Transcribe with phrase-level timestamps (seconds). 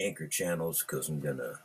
[0.00, 1.60] anchor channels because I'm gonna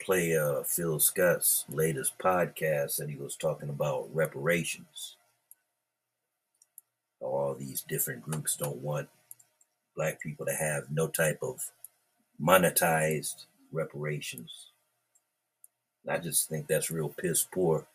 [0.00, 5.16] play uh, Phil Scott's latest podcast that he was talking about reparations.
[7.20, 9.08] All these different groups don't want
[9.96, 11.72] black people to have no type of
[12.40, 14.70] monetized reparations.
[16.08, 17.86] I just think that's real piss poor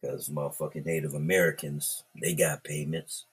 [0.00, 3.24] because motherfucking Native Americans, they got payments.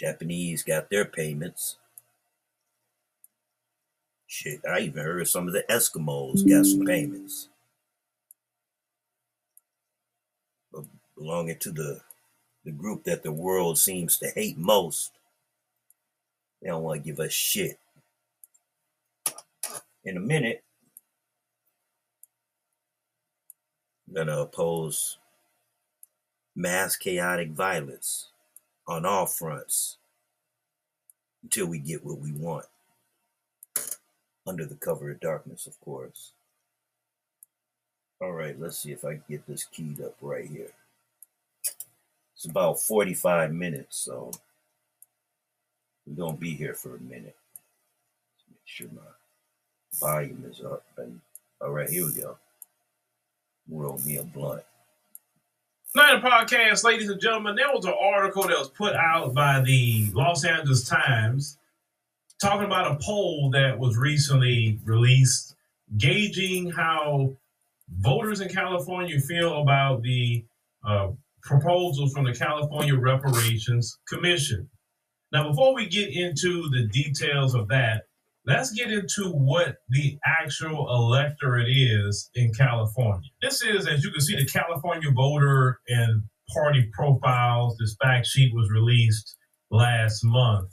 [0.00, 1.76] Japanese got their payments.
[4.26, 7.48] Shit, I even heard some of the Eskimos got some payments.
[11.18, 12.00] Belonging to the
[12.64, 15.12] the group that the world seems to hate most.
[16.62, 17.78] They don't want to give us shit.
[20.04, 20.62] In a minute,
[24.08, 25.18] I'm gonna oppose
[26.56, 28.29] mass chaotic violence
[28.90, 29.98] on all fronts
[31.44, 32.66] until we get what we want.
[34.46, 36.32] Under the cover of darkness, of course.
[38.20, 40.72] All right, let's see if I can get this keyed up right here.
[42.34, 44.32] It's about 45 minutes, so
[46.04, 47.36] we're going to be here for a minute.
[48.34, 50.84] Let's make sure my volume is up.
[50.96, 51.20] And
[51.60, 52.36] all right, here we go.
[53.70, 54.64] Roll me a blunt.
[55.92, 57.56] Night podcast, ladies and gentlemen.
[57.56, 61.58] There was an article that was put out by the Los Angeles Times
[62.40, 65.56] talking about a poll that was recently released
[65.98, 67.36] gauging how
[67.88, 70.44] voters in California feel about the
[70.86, 71.08] uh,
[71.42, 74.70] proposals from the California Reparations Commission.
[75.32, 78.04] Now, before we get into the details of that,
[78.50, 83.30] let's get into what the actual electorate is in California.
[83.42, 86.22] This is, as you can see, the California voter and
[86.52, 87.76] party profiles.
[87.78, 89.36] This fact sheet was released
[89.70, 90.70] last month,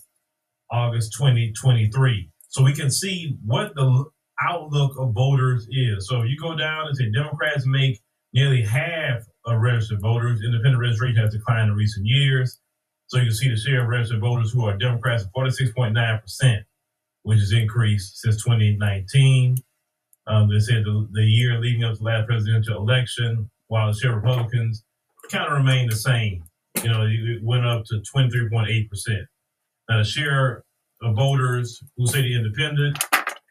[0.72, 2.30] August 2023.
[2.50, 4.06] So we can see what the
[4.42, 6.08] outlook of voters is.
[6.08, 8.02] So if you go down and say Democrats make
[8.34, 10.42] nearly half of registered voters.
[10.44, 12.60] Independent registration has declined in recent years.
[13.08, 16.64] So you can see the share of registered voters who are Democrats 46.9%
[17.28, 19.58] which has increased since 2019.
[20.28, 24.00] Um, they said the, the year leading up to the last presidential election, while the
[24.00, 24.86] share of Republicans
[25.30, 26.46] kind of remained the same.
[26.82, 28.88] You know, it went up to 23.8%.
[29.90, 30.64] Now, the share
[31.02, 32.98] of voters who say the independent,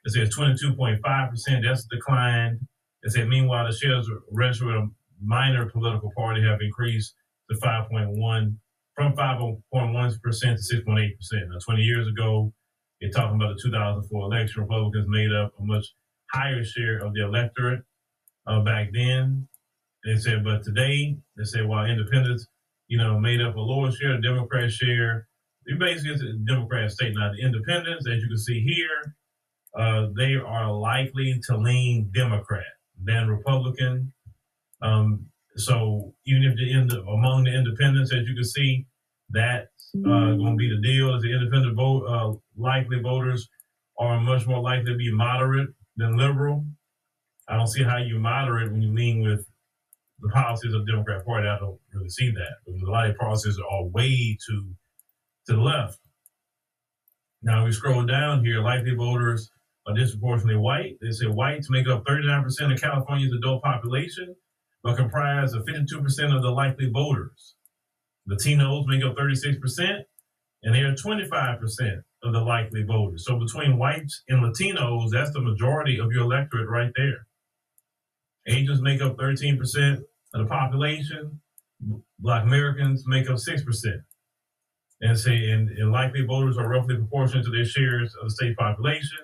[0.06, 1.62] it says 22.5%.
[1.62, 2.60] That's declined.
[3.03, 4.88] It said, meanwhile, the shares of registered with a
[5.22, 7.14] minor political party have increased
[7.50, 8.56] to 5.1
[8.94, 9.60] from 5.1%
[10.22, 11.12] to 6.8%.
[11.50, 12.54] Now, 20 years ago,
[13.01, 14.62] they're talking about the 2004 election.
[14.62, 15.87] Republicans made up a much
[16.31, 17.83] higher share of the electorate
[18.47, 19.49] uh, back then.
[20.05, 22.47] They said, but today, they said, while independents,
[22.89, 25.27] you know, made up a lower share, Democrat share,
[25.67, 27.15] it basically it's a Democrat state.
[27.15, 29.17] Now, the independents, as you can see here,
[29.77, 32.65] uh, they are likely to lean Democrat
[33.03, 34.12] than Republican.
[34.81, 38.87] Um, so even if the end among the independents, as you can see,
[39.31, 41.15] that's uh, going to be the deal.
[41.15, 43.49] As the independent vote, uh, likely voters
[43.99, 46.65] are much more likely to be moderate than liberal.
[47.49, 49.47] I don't see how you moderate when you lean with
[50.21, 51.47] the policies of the Democrat Party.
[51.49, 52.56] I don't really see that.
[52.67, 54.75] Because a lot of policies are way too
[55.47, 55.99] to the left.
[57.43, 59.50] Now we scroll down here, likely voters
[59.87, 60.97] are disproportionately white.
[61.00, 64.34] They say whites make up 39% of California's adult population,
[64.83, 67.55] but comprise of 52% of the likely voters.
[68.28, 70.03] Latinos make up 36%,
[70.65, 73.25] and they are 25% of the likely voters.
[73.25, 77.27] So between whites and Latinos, that's the majority of your electorate right there.
[78.47, 79.99] Asians make up 13%
[80.34, 81.41] of the population.
[82.19, 83.62] Black Americans make up 6%.
[85.03, 88.56] And say, and, and likely voters are roughly proportional to their shares of the state
[88.56, 89.19] population.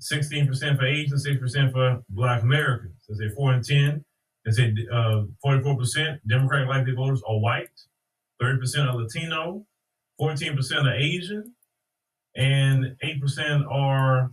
[0.00, 2.94] 16% for Asians, 6% for Black Americans.
[3.08, 4.04] They say 4 and 10.
[4.44, 7.68] They say uh, 44% Democratic likely voters are white,
[8.40, 9.64] 30% are Latino,
[10.20, 11.54] 14% are Asian,
[12.38, 14.30] and 8% are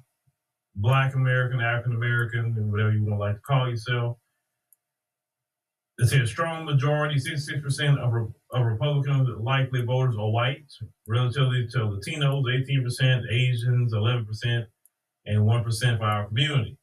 [0.76, 4.18] Black American, African American, whatever you want to like to call yourself.
[6.00, 10.66] Say a strong majority, 66% of, of Republican likely voters are white,
[11.08, 14.66] relatively to Latinos, 18%, Asians, 11%,
[15.26, 16.78] and 1% for our community.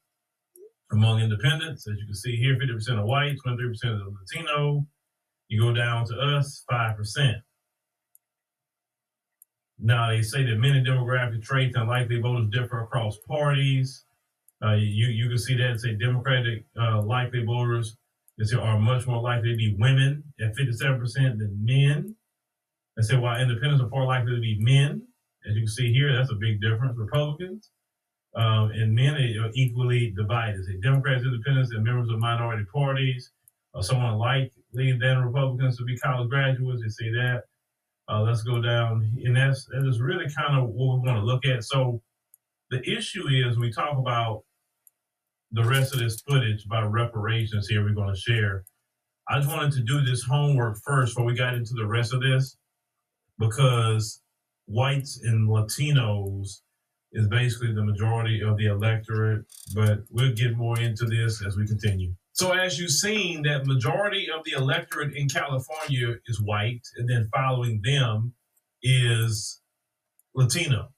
[0.91, 4.87] Among independents, as you can see here, 50% are white, 23% are Latino.
[5.49, 7.43] You go down to us, 5%.
[9.79, 14.05] Now, they say that many demographic traits and likely voters differ across parties.
[14.65, 17.97] Uh, you, you can see that, say Democratic uh, likely voters
[18.39, 22.17] they are much more likely to be women at 57% than men.
[22.97, 25.07] They say while independents are more likely to be men,
[25.49, 26.97] as you can see here, that's a big difference.
[26.97, 27.71] Republicans
[28.35, 30.65] um, and men are equally divided.
[30.65, 33.31] Say Democrats, independents, and members of minority parties,
[33.75, 36.83] are someone like than Republicans to be college graduates.
[36.83, 37.45] They say that.
[38.09, 41.25] Uh, let's go down, and that's that is really kind of what we want to
[41.25, 41.65] look at.
[41.65, 42.03] So
[42.71, 44.43] the issue is we talk about
[45.53, 48.65] the rest of this footage about reparations here we're going to share.
[49.29, 52.23] I just wanted to do this homework first before we got into the rest of
[52.23, 52.57] this
[53.39, 54.21] because
[54.67, 56.63] whites and Latinos
[57.13, 59.45] is basically the majority of the electorate,
[59.75, 62.13] but we'll get more into this as we continue.
[62.33, 67.29] So as you've seen, that majority of the electorate in California is white, and then
[67.35, 68.33] following them
[68.83, 69.61] is
[70.35, 70.89] Latino.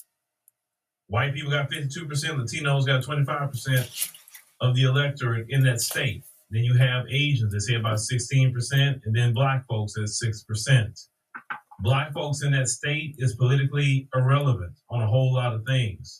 [1.08, 4.12] White people got 52%, Latinos got 25%
[4.60, 6.24] of the electorate in that state.
[6.50, 11.06] Then you have Asians, they say about 16%, and then black folks at 6%
[11.80, 16.18] black folks in that state is politically irrelevant on a whole lot of things.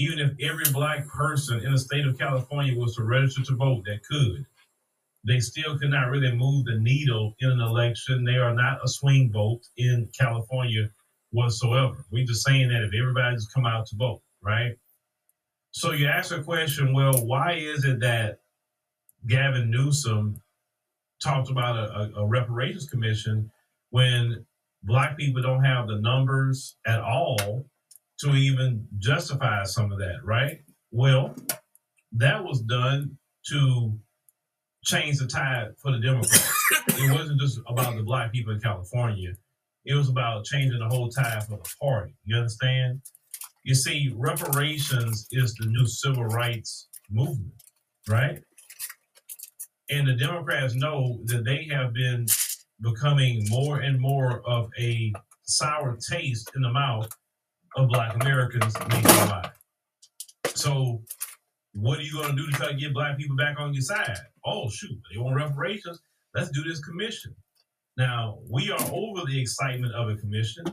[0.00, 3.84] Even if every black person in the state of California was to register to vote
[3.84, 4.46] that could,
[5.26, 8.24] they still could not really move the needle in an election.
[8.24, 10.88] They are not a swing vote in California
[11.32, 12.06] whatsoever.
[12.10, 14.72] We're just saying that if everybody just come out to vote, right?
[15.72, 18.40] So you ask a question, well, why is it that
[19.26, 20.40] Gavin Newsom
[21.22, 23.50] talked about a, a, a reparations commission
[23.90, 24.46] when
[24.82, 27.66] black people don't have the numbers at all
[28.20, 30.60] to even justify some of that, right?
[30.90, 31.34] Well,
[32.12, 33.16] that was done
[33.48, 33.98] to
[34.84, 36.52] change the tide for the Democrats.
[36.88, 39.32] it wasn't just about the black people in California.
[39.84, 42.14] It was about changing the whole tide for the party.
[42.24, 43.00] You understand?
[43.64, 47.52] You see, reparations is the new civil rights movement,
[48.08, 48.42] right?
[49.88, 52.26] And the Democrats know that they have been
[52.80, 55.12] becoming more and more of a
[55.42, 57.10] sour taste in the mouth
[57.80, 59.52] of Black Americans nationwide.
[60.54, 61.02] So,
[61.72, 63.82] what are you going to do to try to get Black people back on your
[63.82, 64.18] side?
[64.44, 65.98] Oh, shoot, they want reparations.
[66.34, 67.34] Let's do this commission.
[67.96, 70.64] Now, we are over the excitement of a commission.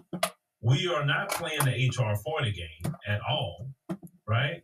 [0.61, 3.69] We are not playing the HR 40 game at all,
[4.27, 4.63] right?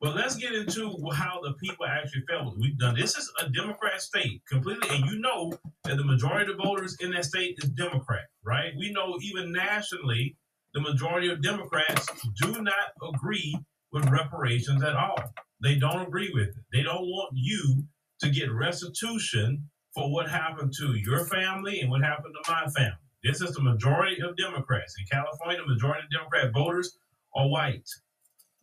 [0.00, 2.58] But let's get into how the people actually felt.
[2.58, 5.52] We've done this is a Democrat state completely, and you know
[5.84, 8.72] that the majority of voters in that state is Democrat, right?
[8.78, 10.36] We know even nationally,
[10.74, 12.06] the majority of Democrats
[12.42, 13.56] do not agree
[13.92, 15.18] with reparations at all.
[15.62, 16.64] They don't agree with it.
[16.72, 17.84] They don't want you
[18.20, 22.96] to get restitution for what happened to your family and what happened to my family.
[23.24, 24.94] This is the majority of Democrats.
[24.98, 26.96] In California, the majority of Democrat voters
[27.34, 27.88] are white.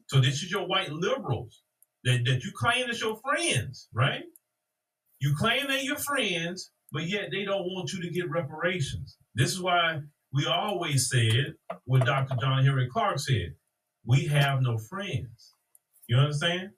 [0.07, 1.62] So this is your white liberals
[2.06, 4.24] that, that you claim as your friends, right?
[5.19, 9.18] You claim they're your friends, but yet they don't want you to get reparations.
[9.36, 10.00] This is why
[10.33, 12.35] we always said what Dr.
[12.39, 13.56] John Henrik Clarke said,
[14.06, 15.53] we have no friends.
[16.07, 16.71] You understand?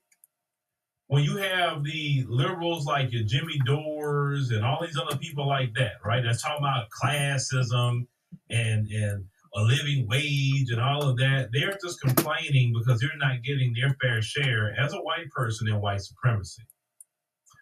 [1.07, 5.73] When you have the liberals like your Jimmy Dores and all these other people like
[5.75, 6.23] that, right?
[6.23, 8.07] That's talking about classism
[8.49, 9.25] and and
[9.55, 11.49] a living wage and all of that.
[11.51, 15.81] They're just complaining because they're not getting their fair share as a white person in
[15.81, 16.63] white supremacy.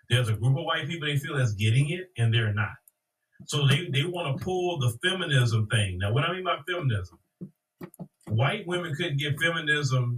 [0.09, 2.75] There's a group of white people they feel that's getting it and they're not.
[3.45, 5.99] So they, they want to pull the feminism thing.
[5.99, 7.19] Now, what I mean by feminism,
[8.27, 10.17] white women couldn't get feminism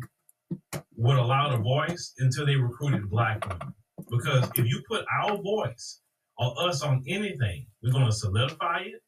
[0.96, 3.74] with a louder voice until they recruited black women.
[4.10, 6.01] Because if you put our voice
[6.38, 9.01] or us on anything, we're going to solidify it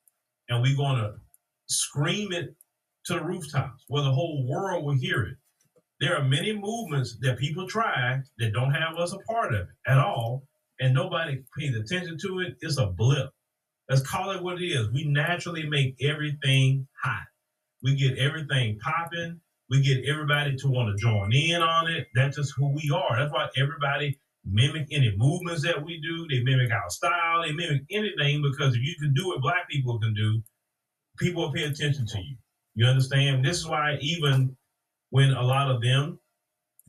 [0.49, 1.13] and we're going to
[1.67, 2.53] scream it
[3.05, 5.37] to the rooftops where the whole world will hear it.
[5.99, 9.67] There are many movements that people try that don't have us a part of it
[9.87, 10.43] at all,
[10.79, 12.55] and nobody pays attention to it.
[12.61, 13.29] It's a blip.
[13.91, 14.89] Let's call it what it is.
[14.93, 17.25] We naturally make everything hot.
[17.83, 19.41] We get everything popping.
[19.69, 22.07] We get everybody to want to join in on it.
[22.15, 23.19] That's just who we are.
[23.19, 26.25] That's why everybody mimic any movements that we do.
[26.29, 27.43] They mimic our style.
[27.43, 30.41] They mimic anything because if you can do what black people can do,
[31.19, 32.37] people will pay attention to you.
[32.75, 33.43] You understand?
[33.43, 34.55] This is why even
[35.09, 36.17] when a lot of them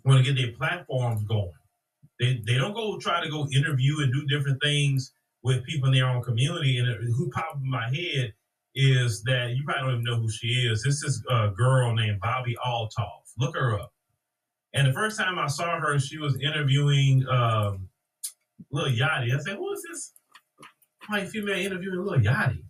[0.04, 1.50] want to get their platforms going,
[2.20, 5.94] they, they don't go try to go interview and do different things with people in
[5.94, 6.78] their own community.
[6.78, 8.32] And who popped in my head
[8.74, 10.82] is that you probably don't even know who she is.
[10.82, 13.32] This is a girl named Bobbi Althoff.
[13.38, 13.92] Look her up.
[14.74, 17.88] And the first time I saw her, she was interviewing um,
[18.70, 19.34] Lil Yachty.
[19.34, 20.12] I said, "Who is this
[21.08, 22.62] white female interviewing Lil Yachty?"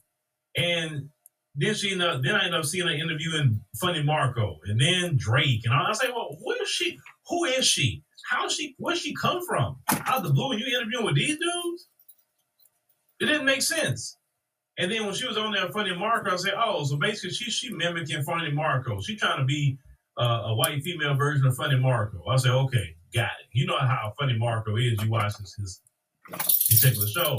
[0.57, 1.11] And
[1.55, 5.17] then she ended up, then I ended up seeing her interviewing Funny Marco and then
[5.17, 5.75] Drake and.
[5.75, 6.99] I say, well, where is she?
[7.29, 8.03] Who is she?
[8.31, 8.75] How is she?
[8.79, 9.77] Where she come from?
[9.91, 11.89] Out of the blue, you interviewing with these dudes?
[13.23, 14.17] It didn't make sense.
[14.79, 17.51] And then when she was on there, Funny Marco, I said, "Oh, so basically she
[17.51, 19.01] she mimicking Funny Marco.
[19.01, 19.79] She trying to be
[20.19, 23.47] uh, a white female version of Funny Marco." I said, "Okay, got it.
[23.53, 25.01] You know how Funny Marco is.
[25.03, 25.81] You watch his, his
[26.81, 27.39] particular show.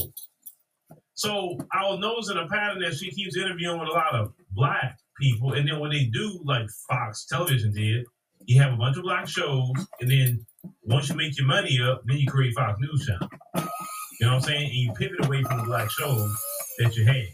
[1.16, 4.98] So I was noticing a pattern that she keeps interviewing with a lot of black
[5.20, 8.06] people, and then when they do, like Fox Television did,
[8.46, 10.46] you have a bunch of black shows, and then
[10.84, 13.30] once you make your money up, then you create Fox News Channel.
[14.20, 14.66] You know what I'm saying?
[14.66, 16.36] And you pivot away from the black shows
[16.80, 17.28] that you had.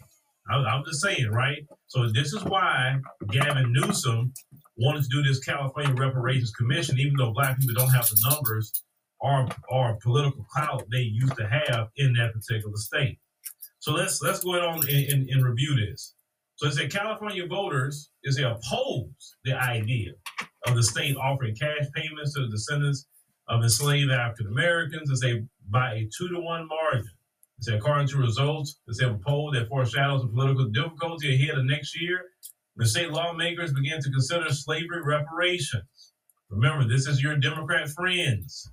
[0.49, 1.65] I, am just saying, right?
[1.87, 2.95] So this is why
[3.29, 4.33] Gavin Newsom
[4.77, 8.71] wanted to do this California Reparations Commission, even though black people don't have the numbers
[9.19, 13.19] or, or political clout they used to have in that particular state.
[13.79, 16.15] So let's let's go on and, and, and review this.
[16.55, 20.11] So it said California voters is they oppose the idea
[20.67, 23.07] of the state offering cash payments to the descendants
[23.49, 27.11] of enslaved African Americans as they by a two to one margin.
[27.57, 31.57] It said according to results, it said a poll that foreshadows the political difficulty ahead
[31.57, 32.21] of next year
[32.75, 36.13] when state lawmakers begin to consider slavery reparations.
[36.49, 38.71] Remember, this is your Democrat friends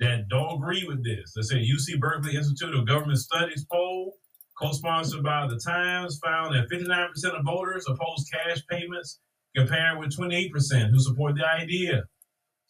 [0.00, 1.34] that don't agree with this.
[1.34, 4.14] They said UC Berkeley Institute of Government Studies poll
[4.62, 9.20] co-sponsored by the Times, found that 59% of voters oppose cash payments,
[9.56, 12.04] compared with 28% who support the idea.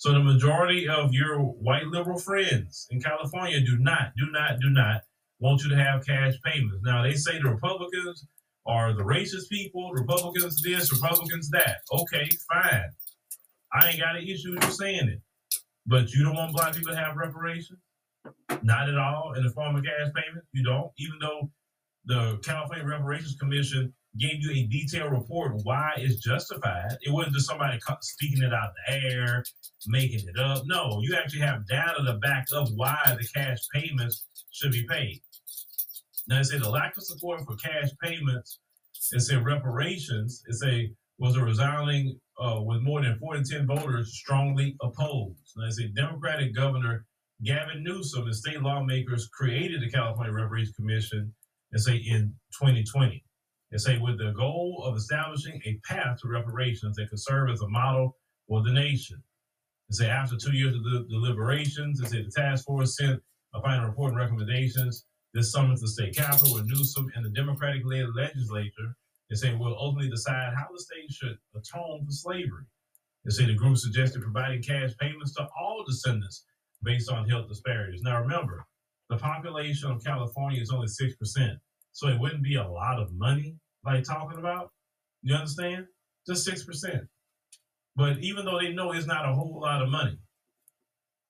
[0.02, 4.68] So the majority of your white liberal friends in California do not, do not, do
[4.68, 5.02] not
[5.38, 6.80] want you to have cash payments.
[6.82, 8.26] Now they say the Republicans
[8.66, 11.82] are the racist people, Republicans this, Republicans that.
[11.92, 12.90] Okay, fine.
[13.73, 15.21] I ain't got an issue with you saying it.
[15.87, 17.78] But you don't want black people to have reparations?
[18.61, 20.49] Not at all in the form of cash payments.
[20.52, 21.49] You don't, even though
[22.06, 26.97] the California Reparations Commission gave you a detailed report why it's justified.
[27.02, 29.45] It wasn't just somebody speaking it out the air,
[29.87, 30.64] making it up.
[30.66, 35.21] No, you actually have data to back up why the cash payments should be paid.
[36.28, 38.61] Now, it said the lack of support for cash payments,
[39.12, 43.66] it said reparations, it say was a resounding, uh, with more than four in 10
[43.66, 45.38] voters strongly opposed.
[45.57, 47.07] Now, it said Democratic Governor
[47.45, 51.35] Gavin Newsom and state lawmakers created the California Reparations Commission
[51.73, 53.25] and say in 2020.
[53.73, 57.62] And say with the goal of establishing a path to reparations that could serve as
[57.62, 59.23] a model for the nation.
[59.88, 63.21] And say after two years of deliberations, and say the task force sent
[63.55, 67.31] a final report and recommendations this summer to the state capitol where Newsom and the
[67.31, 68.95] Democratic-led legislature
[69.31, 72.64] and say will ultimately decide how the state should atone for slavery.
[73.25, 76.45] They say the group suggested providing cash payments to all descendants
[76.83, 78.02] based on health disparities.
[78.02, 78.67] Now remember,
[79.09, 81.59] the population of California is only 6%.
[81.92, 84.70] So it wouldn't be a lot of money like talking about.
[85.22, 85.87] You understand?
[86.26, 87.06] Just 6%.
[87.94, 90.18] But even though they know it's not a whole lot of money,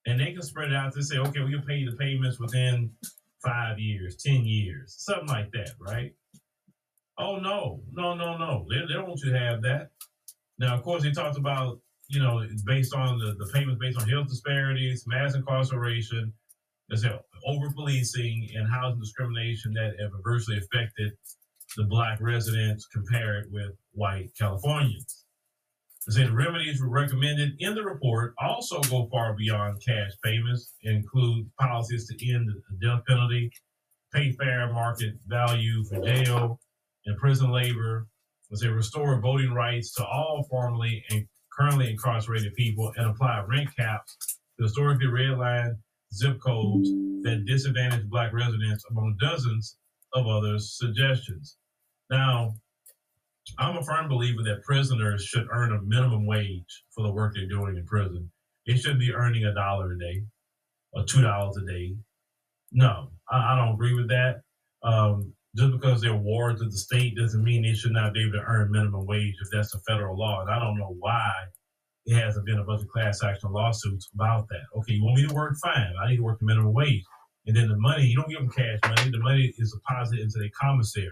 [0.06, 2.90] and they can spread it out to say, okay, we can pay the payments within
[3.44, 6.14] five years, 10 years, something like that, right?
[7.18, 8.66] Oh, no, no, no, no.
[8.68, 9.90] They, they don't want you to have that.
[10.58, 14.08] Now, of course, they talked about, you know, based on the, the payments based on
[14.08, 16.32] health disparities, mass incarceration,
[16.88, 17.04] there's
[17.46, 21.12] over policing and housing discrimination that have adversely affected
[21.76, 25.24] the black residents compared with white Californians.
[26.06, 31.50] They say the remedies recommended in the report also go far beyond cash payments, include
[31.58, 33.52] policies to end the death penalty,
[34.12, 36.60] pay fair market value for jail
[37.06, 38.06] and prison labor.
[38.50, 43.74] They say restore voting rights to all formerly and currently incarcerated people and apply rent
[43.76, 44.16] caps
[44.58, 45.76] to historically redlined
[46.12, 46.88] zip codes
[47.22, 49.76] that disadvantage black residents among dozens
[50.14, 51.56] of other suggestions.
[52.10, 52.54] Now,
[53.58, 57.48] I'm a firm believer that prisoners should earn a minimum wage for the work they're
[57.48, 58.30] doing in prison.
[58.66, 60.22] They shouldn't be earning a dollar a day
[60.92, 61.96] or two dollars a day.
[62.70, 64.42] No, I, I, don't agree with that.
[64.82, 68.32] Um, just because they're wards of the state doesn't mean they should not be able
[68.32, 70.40] to earn minimum wage if that's a federal law.
[70.40, 71.30] And I don't know why
[72.06, 74.62] it hasn't been a bunch of class action lawsuits about that.
[74.76, 75.56] Okay, you want me to work?
[75.62, 75.92] Fine.
[76.02, 77.04] I need to work the minimum wage.
[77.46, 79.10] And then the money, you don't give them cash money.
[79.10, 81.10] The money is deposited into their commissary.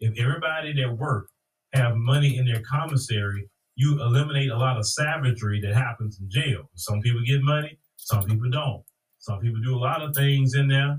[0.00, 1.28] If everybody that work
[1.72, 6.70] have money in their commissary, you eliminate a lot of savagery that happens in jail.
[6.74, 8.82] Some people get money, some people don't.
[9.18, 10.98] Some people do a lot of things in there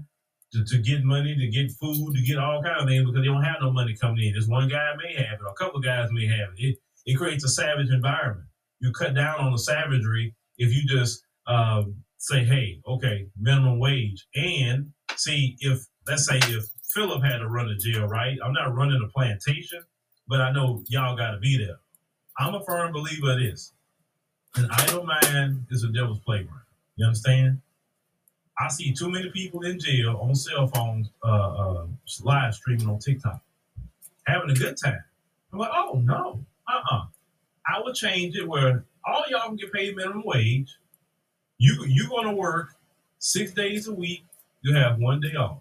[0.54, 3.28] to, to get money, to get food, to get all kind of things because they
[3.28, 4.34] don't have no money coming in.
[4.34, 6.64] This one guy may have it, or a couple guys may have it.
[6.64, 8.48] It, it creates a savage environment
[8.80, 14.28] you cut down on the savagery if you just um, say, hey, okay, minimum wage.
[14.36, 18.38] And see, if let's say if Philip had to run the jail, right?
[18.44, 19.84] I'm not running a plantation,
[20.28, 21.80] but I know y'all got to be there.
[22.40, 23.74] I'm a firm believer of this.
[24.56, 26.62] An idle mind is a devil's playground.
[26.96, 27.62] You understand?
[28.60, 31.88] I see too many people in jail on cell phones, uh, uh,
[32.24, 33.42] live streaming on TikTok.
[34.26, 35.04] having a good time.
[35.54, 37.06] I'm like, oh no, uh-uh.
[37.68, 40.78] I would change it where all y'all can get paid minimum wage.
[41.58, 42.76] You you gonna work
[43.20, 44.26] six days a week.
[44.62, 45.60] You have one day off.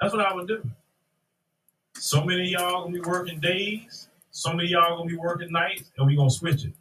[0.00, 0.62] That's what I would do.
[1.94, 4.08] So many y'all gonna be working days.
[4.30, 6.72] So many y'all gonna be working nights, and we gonna switch it.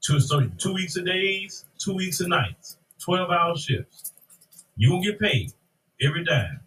[0.00, 4.12] Two so two weeks of days, two weeks of nights, twelve hour shifts.
[4.76, 5.52] You gonna get paid
[6.02, 6.60] every dime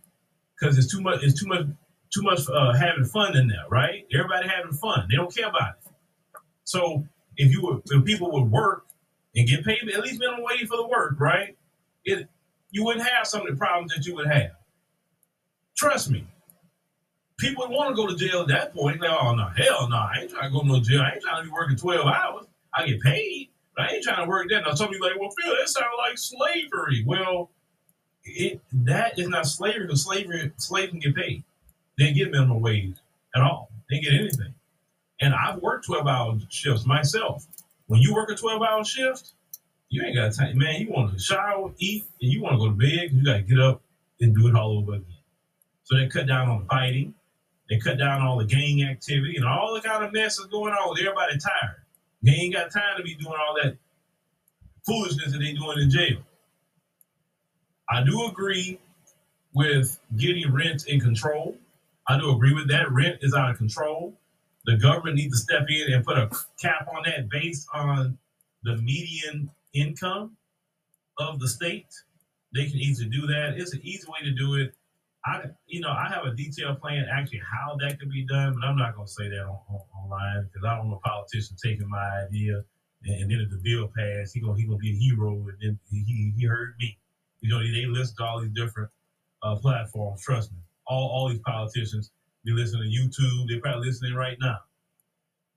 [0.60, 1.24] because it's too much.
[1.24, 1.66] It's too much.
[2.14, 4.06] Too much uh, having fun in there, right?
[4.14, 5.08] Everybody having fun.
[5.10, 5.91] They don't care about it.
[6.72, 8.86] So if you if people would work
[9.36, 11.58] and get paid at least minimum wage for the work, right?
[12.06, 12.30] It
[12.72, 14.52] you wouldn't have some of the problems that you would have.
[15.76, 16.26] Trust me.
[17.38, 19.02] People would want to go to jail at that point.
[19.02, 21.02] Like, oh no, hell no, I ain't trying to go to no jail.
[21.02, 22.46] I ain't trying to be working twelve hours.
[22.74, 24.64] I get paid, but I ain't trying to work that.
[24.66, 27.04] Now some people like, well, Phil, that sounds like slavery.
[27.06, 27.50] Well,
[28.24, 31.44] it that is not slavery because slavery slaves can get paid.
[31.98, 32.96] They didn't get minimum wage
[33.36, 33.70] at all.
[33.90, 34.54] They didn't get anything.
[35.22, 37.46] And I've worked 12 hour shifts myself.
[37.86, 39.34] When you work a 12 hour shift,
[39.90, 40.58] you ain't got time.
[40.58, 43.12] Man, you want to shower, eat, and you want to go to bed.
[43.12, 43.82] You got to get up
[44.20, 45.06] and do it all over again.
[45.84, 47.14] So they cut down on the fighting.
[47.70, 50.74] They cut down all the gang activity and all the kind of mess is going
[50.74, 51.78] on with everybody tired.
[52.24, 53.78] They ain't got time to be doing all that
[54.86, 56.20] foolishness that they doing in jail.
[57.90, 58.80] I do agree
[59.54, 61.58] with getting rent in control.
[62.08, 62.92] I do agree with that.
[62.92, 64.18] Rent is out of control.
[64.66, 66.30] The government needs to step in and put a
[66.62, 68.18] cap on that based on
[68.64, 70.38] the median income
[71.18, 71.88] of the state.
[72.54, 73.56] They can easily do that.
[73.58, 74.74] It's an easy way to do it.
[75.26, 78.68] I, you know, I have a detailed plan actually how that could be done, but
[78.68, 81.56] I'm not going to say that on, on, online because I don't want a politician
[81.64, 82.64] taking my idea
[83.04, 85.58] and, and then if the bill passed, he gonna he gonna be a hero, and
[85.62, 86.98] then he he heard me.
[87.42, 88.90] You know, they list all these different
[89.44, 90.22] uh, platforms.
[90.22, 92.12] Trust me, all all these politicians
[92.44, 93.48] be listening to YouTube.
[93.48, 94.60] They're probably listening right now.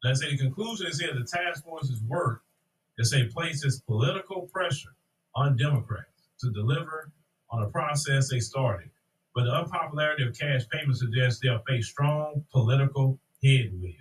[0.03, 2.43] Let's say the conclusion is here the task force's work
[2.99, 4.95] is say places political pressure
[5.35, 7.11] on Democrats to deliver
[7.51, 8.91] on a process they started.
[9.35, 13.99] But the unpopularity of cash payments suggests they'll face strong political headwinds.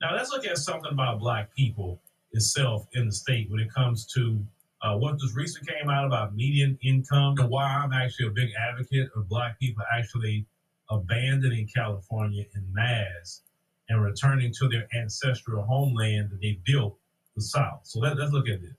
[0.00, 2.00] Now let's look at something about black people
[2.32, 4.44] itself in the state when it comes to
[4.82, 8.50] uh, what just recently came out about median income and why I'm actually a big
[8.68, 10.44] advocate of black people actually
[10.90, 13.42] abandoning California in mass
[13.88, 16.96] and returning to their ancestral homeland that they built,
[17.34, 17.80] the South.
[17.84, 18.74] So let, us look at this.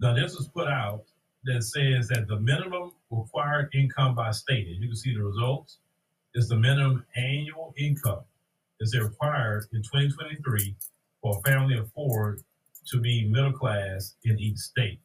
[0.00, 1.04] Now, this was put out
[1.44, 5.78] that says that the minimum required income by state, and you can see the results,
[6.34, 8.24] is the minimum annual income
[8.80, 10.74] is required in 2023
[11.22, 12.38] for a family of four
[12.86, 15.00] to be middle class in each state.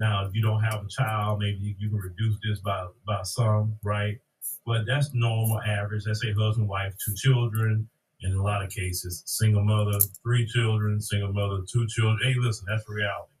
[0.00, 3.22] Now, if you don't have a child, maybe you, you can reduce this by, by
[3.22, 4.18] some, right?
[4.66, 6.04] But that's normal average.
[6.06, 7.88] Let's say husband, wife, two children.
[8.22, 12.18] In a lot of cases, single mother, three children, single mother, two children.
[12.22, 13.32] Hey, listen, that's reality.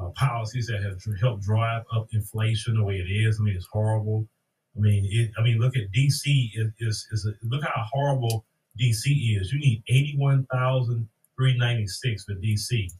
[0.00, 3.40] uh, policies that have helped drive up inflation the way it is.
[3.40, 4.28] I mean, it's horrible.
[4.76, 6.50] I mean, it, I mean, look at DC.
[6.54, 8.44] It, is, is a, look how horrible
[8.78, 9.52] DC is.
[9.52, 12.90] You need 81,396 for DC.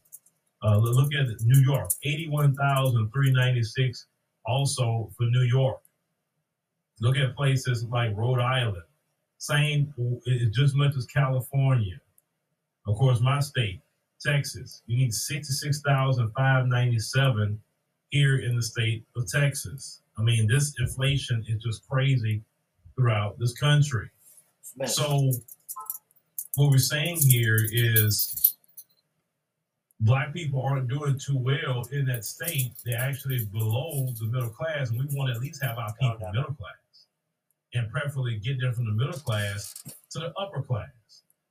[0.63, 4.07] Uh, look at New York, 81,396
[4.45, 5.79] also for New York.
[6.99, 8.81] Look at places like Rhode Island,
[9.37, 9.93] same
[10.51, 11.99] just much as California.
[12.87, 13.81] Of course, my state,
[14.19, 17.61] Texas, you need 66,597
[18.09, 20.01] here in the state of Texas.
[20.17, 22.41] I mean, this inflation is just crazy
[22.95, 24.09] throughout this country.
[24.75, 25.29] Man, So,
[26.55, 28.55] what we're saying here is
[29.99, 32.71] black people aren't doing too well in that state.
[32.85, 36.17] They're actually below the middle class, and we want to at least have our people
[36.33, 36.73] middle class
[37.77, 39.73] and preferably get them from the middle class
[40.11, 40.89] to the upper class.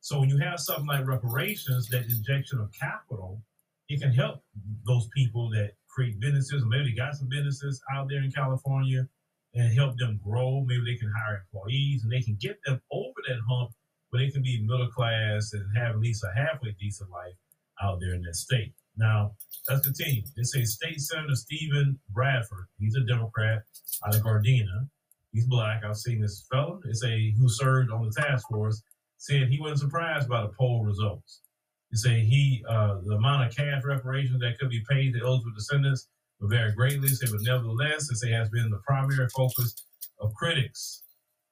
[0.00, 3.40] So, when you have something like reparations, that injection of capital,
[3.88, 4.42] it can help
[4.86, 9.08] those people that create businesses, or maybe they got some businesses out there in California
[9.54, 10.64] and help them grow.
[10.66, 13.70] Maybe they can hire employees and they can get them over that hump
[14.10, 17.34] where they can be middle class and have at least a halfway decent life
[17.82, 18.74] out there in that state.
[18.96, 19.32] Now,
[19.68, 20.22] let's continue.
[20.36, 23.62] They say State Senator Steven Bradford, he's a Democrat
[24.06, 24.88] out of Gardena.
[25.32, 25.84] He's black.
[25.84, 26.78] I've seen this fella.
[26.84, 28.82] They say who served on the task force
[29.18, 31.42] said he wasn't surprised by the poll results.
[31.90, 35.52] They say he uh, the amount of cash reparations that could be paid to eligible
[35.54, 36.08] descendants
[36.40, 37.08] will vary greatly.
[37.08, 39.74] Say, but nevertheless, they say has been the primary focus
[40.20, 41.02] of critics.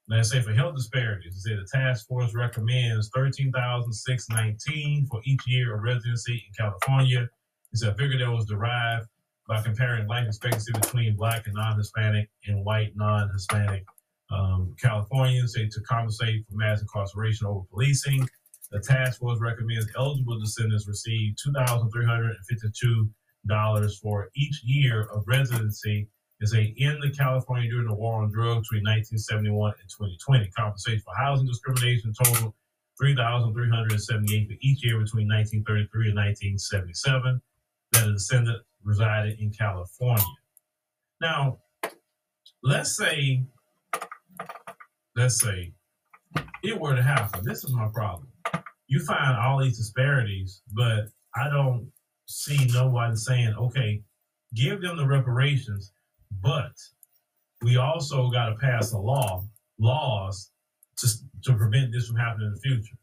[0.08, 4.28] Now, they say for health disparities, they say the task force recommends thirteen thousand six
[4.28, 7.28] nineteen for each year of residency in California.
[7.72, 9.06] It's a figure that was derived
[9.48, 13.84] by comparing life expectancy between black and non-Hispanic and white non-Hispanic
[14.30, 18.26] um, Californians, say to compensate for mass incarceration over policing.
[18.70, 23.10] The task force recommends eligible descendants receive two thousand three hundred and fifty-two
[23.46, 26.08] dollars for each year of residency
[26.40, 30.50] is a in the California during the war on drugs between 1971 and 2020.
[30.56, 32.54] Compensation for housing discrimination totaled
[32.98, 37.42] 3,378 for each year between 1933 and 1977
[37.92, 40.24] that a descendant resided in California.
[41.20, 41.58] Now,
[42.62, 43.44] let's say,
[45.16, 45.72] let's say
[46.62, 47.44] it were to happen.
[47.44, 48.28] This is my problem.
[48.86, 51.90] You find all these disparities, but I don't
[52.26, 54.02] see nobody saying, okay,
[54.54, 55.92] give them the reparations,
[56.42, 56.72] but
[57.62, 59.44] we also got to pass a law,
[59.78, 60.50] laws
[60.98, 61.08] to,
[61.44, 62.96] to prevent this from happening in the future.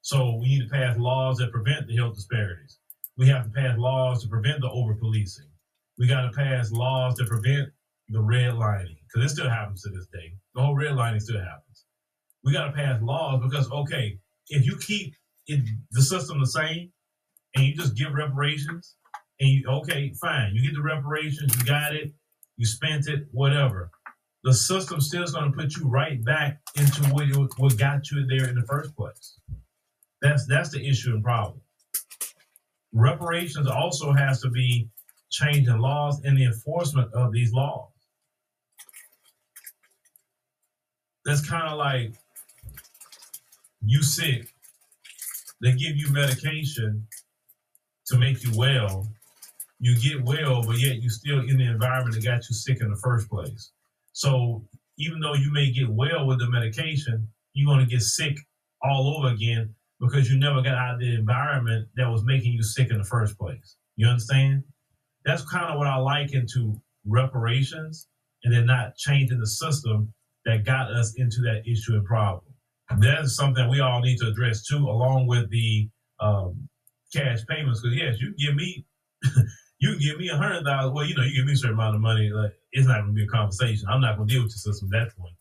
[0.00, 2.78] So we need to pass laws that prevent the health disparities.
[3.22, 5.46] We have to pass laws to prevent the over policing.
[5.96, 7.68] We got to pass laws to prevent
[8.08, 10.32] the redlining because it still happens to this day.
[10.56, 11.84] The whole redlining still happens.
[12.42, 15.14] We got to pass laws because okay, if you keep
[15.46, 15.60] it,
[15.92, 16.90] the system the same
[17.54, 18.96] and you just give reparations
[19.38, 22.12] and you okay, fine, you get the reparations, you got it,
[22.56, 23.92] you spent it, whatever.
[24.42, 28.26] The system still is going to put you right back into what, what got you
[28.26, 29.38] there in the first place.
[30.20, 31.60] That's that's the issue and problem.
[32.92, 34.88] Reparations also has to be
[35.30, 37.88] changing laws and the enforcement of these laws.
[41.24, 42.12] That's kind of like
[43.84, 44.48] you sick,
[45.60, 47.06] they give you medication
[48.06, 49.06] to make you well.
[49.78, 52.90] You get well, but yet you still in the environment that got you sick in
[52.90, 53.70] the first place.
[54.12, 54.64] So
[54.98, 58.36] even though you may get well with the medication, you're going to get sick
[58.82, 62.62] all over again because you never got out of the environment that was making you
[62.62, 63.76] sick in the first place.
[63.94, 64.64] You understand?
[65.24, 66.74] That's kind of what I liken to
[67.06, 68.08] reparations
[68.42, 70.12] and then not changing the system
[70.44, 72.52] that got us into that issue and problem.
[72.98, 75.88] That is something we all need to address too, along with the
[76.18, 76.68] um,
[77.14, 77.80] cash payments.
[77.80, 78.84] Because yes, you give me,
[79.78, 80.64] you give me a hundred.
[80.92, 82.28] Well, you know, you give me a certain amount of money.
[82.28, 83.86] Like it's not going to be a conversation.
[83.88, 85.32] I'm not going to deal with your system at that point.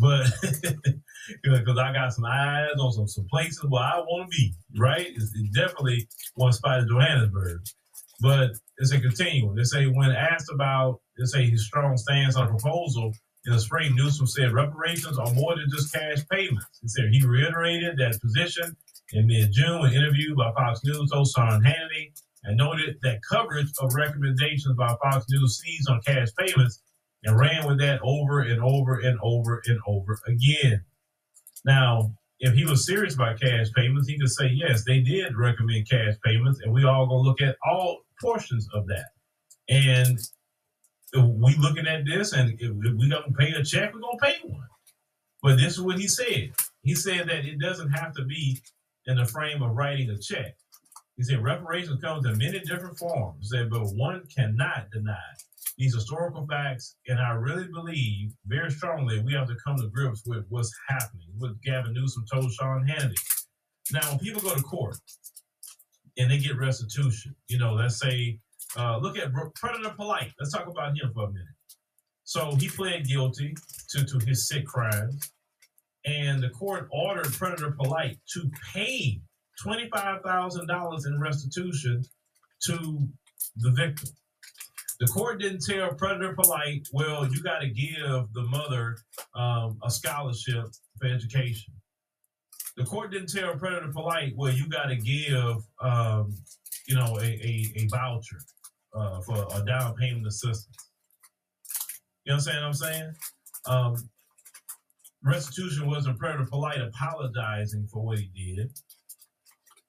[0.00, 0.26] But
[1.42, 5.06] because I got some eyes on some some places where I want to be, right?
[5.08, 7.60] It's, it's definitely one spot in Johannesburg.
[8.20, 9.56] But it's a continuum.
[9.56, 13.12] They say when asked about, they say his strong stance on proposal
[13.46, 16.66] in the spring, Newsom said reparations are more than just cash payments.
[16.82, 18.76] He said he reiterated that position
[19.12, 22.12] in mid-June, when interviewed by Fox News host Sean Hannity,
[22.44, 26.82] and noted that coverage of recommendations by Fox News seized on cash payments
[27.24, 30.84] and ran with that over and over and over and over again.
[31.64, 35.90] Now, if he was serious about cash payments, he could say, yes, they did recommend
[35.90, 39.06] cash payments, and we all gonna look at all portions of that.
[39.68, 40.18] And
[41.14, 44.68] we looking at this, and if we gonna pay a check, we're gonna pay one.
[45.42, 46.52] But this is what he said.
[46.82, 48.60] He said that it doesn't have to be
[49.06, 50.56] in the frame of writing a check.
[51.16, 53.36] He said reparations comes in many different forms.
[53.40, 55.18] He said, but one cannot deny
[55.80, 60.22] these historical facts, and I really believe very strongly we have to come to grips
[60.26, 61.26] with what's happening.
[61.38, 63.16] What Gavin Newsom told Sean Hannity.
[63.90, 64.96] Now, when people go to court
[66.18, 68.38] and they get restitution, you know, let's say,
[68.76, 70.30] uh, look at Predator Polite.
[70.38, 71.48] Let's talk about him for a minute.
[72.24, 73.54] So he pled guilty
[73.88, 75.32] to, to his sick crimes,
[76.04, 79.22] and the court ordered Predator Polite to pay
[79.64, 82.04] $25,000 in restitution
[82.66, 83.08] to
[83.56, 84.10] the victim.
[85.00, 88.98] The court didn't tell Predator Polite, well, you got to give the mother
[89.34, 90.66] um, a scholarship
[91.00, 91.72] for education.
[92.76, 96.36] The court didn't tell Predator Polite, well, you got to give, um,
[96.86, 98.40] you know, a, a, a voucher
[98.94, 100.90] uh, for a down payment assistance.
[102.26, 103.14] You understand what I'm saying?
[103.66, 103.96] Um,
[105.24, 108.70] restitution wasn't Predator Polite apologizing for what he did.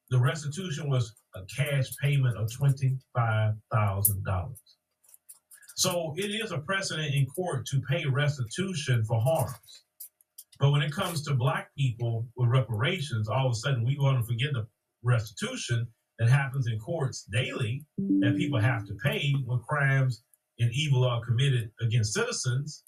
[0.10, 4.56] The restitution was a cash payment of $25,000.
[5.82, 9.86] So it is a precedent in court to pay restitution for harms.
[10.60, 14.20] But when it comes to black people with reparations, all of a sudden we want
[14.20, 14.68] to forget the
[15.02, 15.88] restitution
[16.20, 20.22] that happens in courts daily that people have to pay when crimes
[20.60, 22.84] and evil are committed against citizens.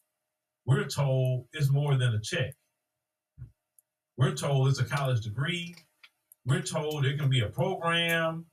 [0.68, 2.54] We're told it's more than a check.
[4.18, 5.74] We're told it's a college degree.
[6.46, 8.46] We're told it can be a program.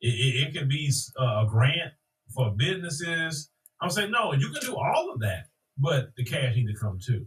[0.00, 1.92] It, it, it can be uh, a grant
[2.34, 3.52] for businesses.
[3.80, 5.46] I'm saying, no, you can do all of that,
[5.78, 7.26] but the cash need to come too.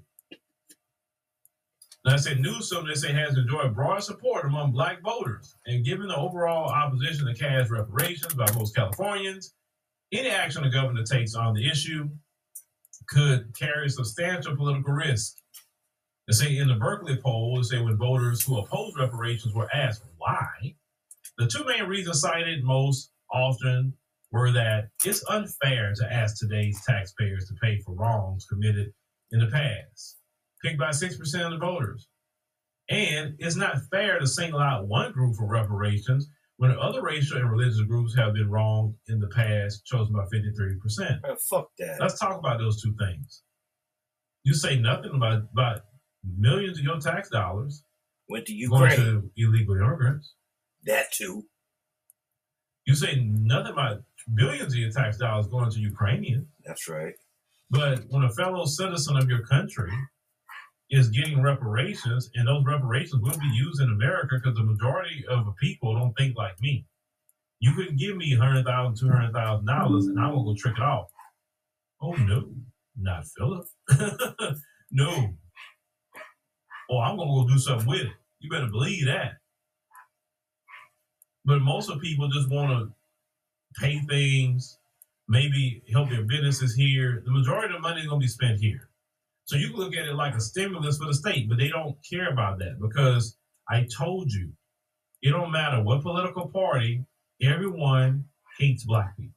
[2.06, 5.56] Now, I said Newsom, they say, has enjoyed broad support among black voters.
[5.66, 9.54] And given the overall opposition to cash reparations by most Californians,
[10.14, 12.08] any action the governor takes on the issue
[13.10, 15.36] could carry substantial political risk.
[16.28, 20.04] They say in the Berkeley poll, they say when voters who oppose reparations were asked
[20.18, 20.76] why,
[21.38, 23.94] the two main reasons cited most often
[24.32, 28.92] were that it's unfair to ask today's taxpayers to pay for wrongs committed
[29.32, 30.18] in the past,
[30.64, 32.08] picked by 6% of the voters.
[32.90, 37.50] And it's not fair to single out one group for reparations when other racial and
[37.52, 41.22] religious groups have been wronged in the past, chosen by 53%.
[41.22, 42.00] Man, fuck that.
[42.00, 43.44] Let's talk about those two things.
[44.44, 45.82] You say nothing about, about
[46.38, 47.84] millions of your tax dollars
[48.30, 48.80] Went to Ukraine.
[48.82, 50.34] going to illegal immigrants.
[50.86, 51.44] that too.
[52.86, 56.48] You say nothing about billions of your tax dollars going to Ukrainian.
[56.66, 57.14] That's right.
[57.70, 59.92] But when a fellow citizen of your country
[60.90, 65.46] is getting reparations, and those reparations will be used in America because the majority of
[65.46, 66.86] the people don't think like me.
[67.60, 71.08] You couldn't give me $100,000, $200,000 and I'm going to go trick it off.
[72.02, 72.50] Oh, no,
[72.96, 73.66] not Philip.
[74.92, 75.34] no.
[76.90, 78.12] Oh, I'm going to go do something with it.
[78.40, 79.34] You better believe that.
[81.44, 82.94] But most of people just want to
[83.80, 84.78] pay things,
[85.28, 87.22] maybe help their businesses here.
[87.26, 88.90] The majority of the money is going to be spent here.
[89.46, 91.96] So you can look at it like a stimulus for the state, but they don't
[92.10, 93.38] care about that because
[93.70, 94.52] I told you,
[95.22, 97.06] it don't matter what political party,
[97.42, 98.26] everyone
[98.60, 99.34] hates black people.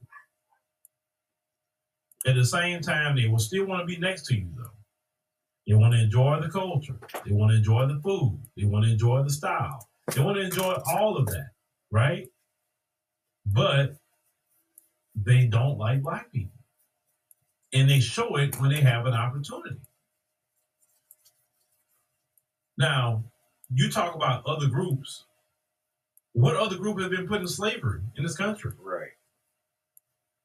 [2.25, 4.69] At the same time, they will still want to be next to you, though.
[5.67, 6.99] They want to enjoy the culture.
[7.25, 8.39] They want to enjoy the food.
[8.57, 9.87] They want to enjoy the style.
[10.13, 11.51] They want to enjoy all of that,
[11.91, 12.27] right?
[13.45, 13.95] But
[15.23, 16.59] they don't like black people.
[17.73, 19.79] And they show it when they have an opportunity.
[22.77, 23.23] Now,
[23.73, 25.25] you talk about other groups.
[26.33, 28.71] What other group have been put in slavery in this country?
[28.81, 29.11] Right.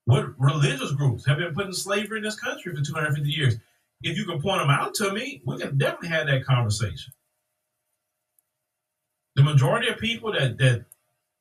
[0.05, 3.57] What religious groups have been put in slavery in this country for 250 years?
[4.03, 7.13] If you can point them out to me, we can definitely have that conversation.
[9.35, 10.85] The majority of people that, that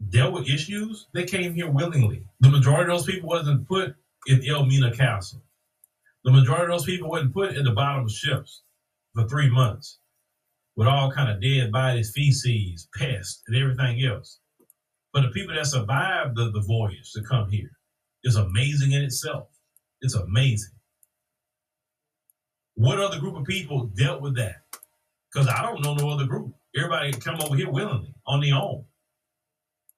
[0.10, 2.23] dealt with issues, they came here willingly.
[2.39, 3.95] The majority of those people wasn't put
[4.27, 5.41] in Elmina Castle.
[6.23, 8.63] The majority of those people wasn't put in the bottom of ships
[9.13, 9.99] for three months
[10.75, 14.39] with all kind of dead bodies, feces, pests, and everything else.
[15.13, 17.71] But the people that survived the, the voyage to come here
[18.23, 19.47] is amazing in itself.
[20.01, 20.73] It's amazing.
[22.75, 24.63] What other group of people dealt with that?
[25.31, 26.53] Because I don't know no other group.
[26.75, 28.84] Everybody come over here willingly on their own.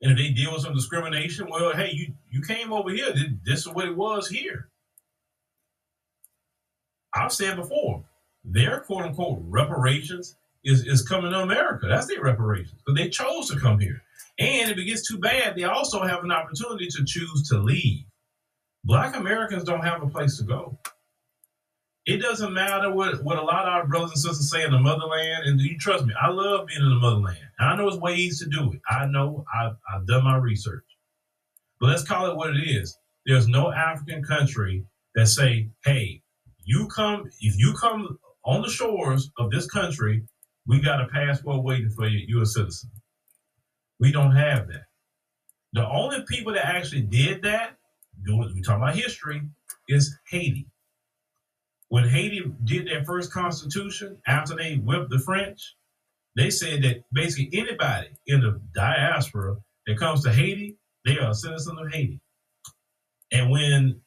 [0.01, 3.13] And if they deal with some discrimination, well, hey, you you came over here.
[3.45, 4.69] This, is what it was here.
[7.15, 8.03] I've said before,
[8.43, 11.87] their quote unquote reparations is, is coming to America.
[11.87, 12.79] That's their reparations.
[12.85, 14.03] But they chose to come here.
[14.39, 18.03] And if it gets too bad, they also have an opportunity to choose to leave.
[18.83, 20.77] Black Americans don't have a place to go.
[22.07, 24.79] It doesn't matter what, what a lot of our brothers and sisters say in the
[24.79, 25.45] motherland.
[25.45, 27.37] And you trust me, I love being in the motherland.
[27.59, 28.79] And I know there's ways to do it.
[28.89, 30.85] I know I've, I've done my research.
[31.81, 32.97] But let's call it what it is.
[33.25, 36.21] There's no African country that say, hey,
[36.63, 40.23] you come, if you come on the shores of this country,
[40.65, 42.23] we got a passport waiting for you.
[42.25, 42.89] You're a citizen.
[43.99, 44.85] We don't have that.
[45.73, 47.75] The only people that actually did that,
[48.25, 49.41] we talk about history,
[49.89, 50.67] is Haiti.
[51.89, 55.75] When Haiti did their first constitution after they whipped the French,
[56.35, 61.35] they said that basically anybody in the diaspora that comes to Haiti, they are a
[61.35, 62.19] citizen of Haiti.
[63.31, 64.01] And when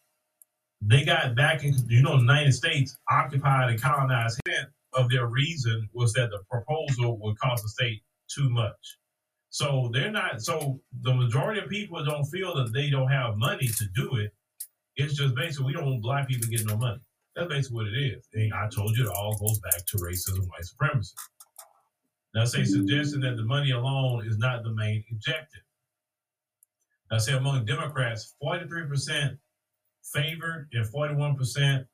[0.83, 4.41] they got back in, you know, the United States occupied and colonized.
[4.93, 8.99] Of their reason was that the proposal would cost the state too much.
[9.51, 13.69] So they're not, so the majority of people don't feel that they don't have money
[13.69, 14.33] to do it.
[14.97, 16.99] It's just basically, we don't want black people to get no money.
[17.37, 18.29] That's basically what it is.
[18.35, 21.15] And I told you it all goes back to racism, white supremacy.
[22.35, 25.63] Now, say suggesting that the money alone is not the main objective.
[27.11, 29.37] Now, say among Democrats, 43%
[30.05, 31.85] favored and 41%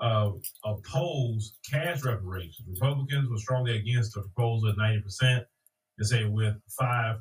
[0.00, 0.30] uh,
[0.64, 2.66] opposed cash reparations.
[2.68, 5.44] Republicans were strongly against the proposal at 90%.
[5.98, 7.20] They say with 5%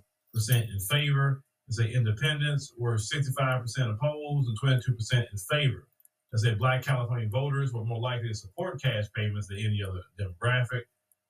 [0.49, 1.43] in favor.
[1.67, 5.87] They say independents were 65% opposed and 22% in favor.
[6.33, 10.01] They said black California voters were more likely to support cash payments than any other
[10.19, 10.81] demographic,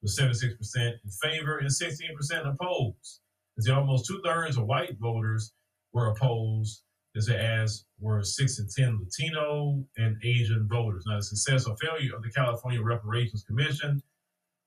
[0.01, 3.19] with 76% in favor and 16% opposed.
[3.57, 5.53] They say almost two thirds of white voters
[5.91, 6.83] were opposed
[7.15, 11.03] as were six and ten Latino and Asian voters.
[11.05, 14.01] Now, the success or failure of the California Reparations Commission,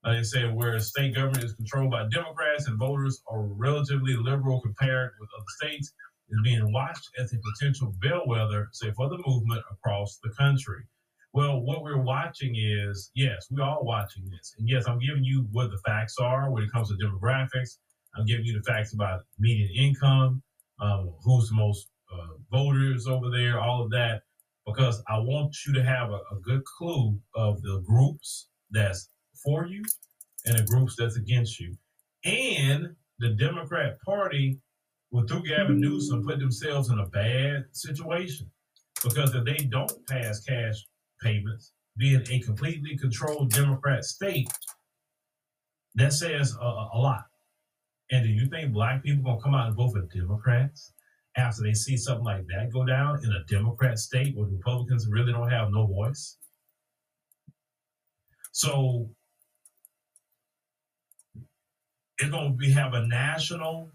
[0.05, 4.61] uh, they said, where state government is controlled by Democrats and voters are relatively liberal
[4.61, 5.93] compared with other states,
[6.29, 10.85] is being watched as a potential bellwether, say, for the movement across the country.
[11.33, 14.55] Well, what we're watching is, yes, we're all watching this.
[14.59, 17.79] And yes, I'm giving you what the facts are when it comes to demographics.
[18.17, 20.43] I'm giving you the facts about median income,
[20.81, 24.23] um, who's the most uh, voters over there, all of that,
[24.67, 29.11] because I want you to have a, a good clue of the groups that's
[29.45, 29.85] for you
[30.47, 31.77] and the groups that's against you.
[32.25, 34.59] And the Democrat Party,
[35.11, 38.51] with through Gavin Newsom, put themselves in a bad situation
[39.05, 40.87] because if they don't pass cash
[41.23, 44.49] payments, being a completely controlled Democrat state,
[45.95, 47.25] that says a, a lot.
[48.11, 50.93] And do you think black people gonna come out and vote for Democrats?
[51.37, 55.33] after they see something like that go down in a Democrat state where Republicans really
[55.33, 56.39] don't have no voice.
[58.53, 59.11] So
[62.19, 63.93] it's to be have a national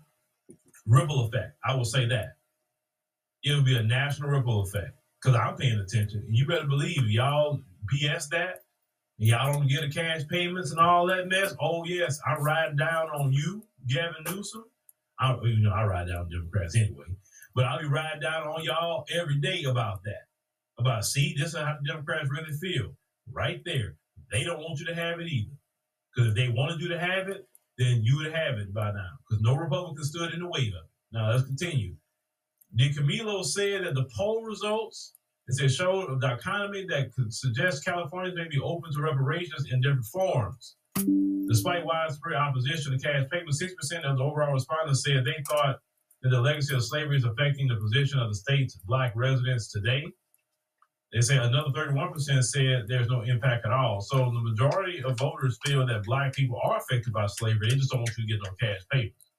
[0.88, 1.58] ripple effect.
[1.64, 2.36] I will say that
[3.44, 6.24] it'll be a national ripple effect because I'm paying attention.
[6.28, 7.60] And you better believe y'all
[7.92, 8.64] BS that.
[9.18, 11.54] Y'all don't get a cash payments and all that mess.
[11.62, 14.66] Oh yes, I ride down on you, Gavin Newsom.
[15.20, 17.06] I, you know, I ride down Democrats anyway.
[17.54, 20.24] But I'll be riding down on y'all every day about that.
[20.80, 22.96] About, see, this is how the Democrats really feel.
[23.32, 23.96] Right there.
[24.32, 25.52] They don't want you to have it either.
[26.16, 29.10] Because if they wanted you to have it, then you would have it by now.
[29.28, 30.90] Because no Republican stood in the way of it.
[31.12, 31.96] Now, let's continue.
[32.80, 35.16] DiCamillo say that the poll results
[35.48, 39.82] it said show of dichotomy that could suggest Californians may be open to reparations in
[39.82, 40.76] different forms.
[41.48, 45.80] Despite widespread opposition to cash payments, 6% of the overall respondents said they thought
[46.22, 50.06] that the legacy of slavery is affecting the position of the state's black residents today.
[51.14, 54.00] They say another 31% said there's no impact at all.
[54.00, 57.70] So the majority of voters feel that black people are affected by slavery.
[57.70, 59.32] They just don't want you to get no cash payments.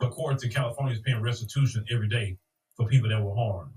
[0.00, 2.36] But courts in California is paying restitution every day
[2.76, 3.74] for people that were harmed.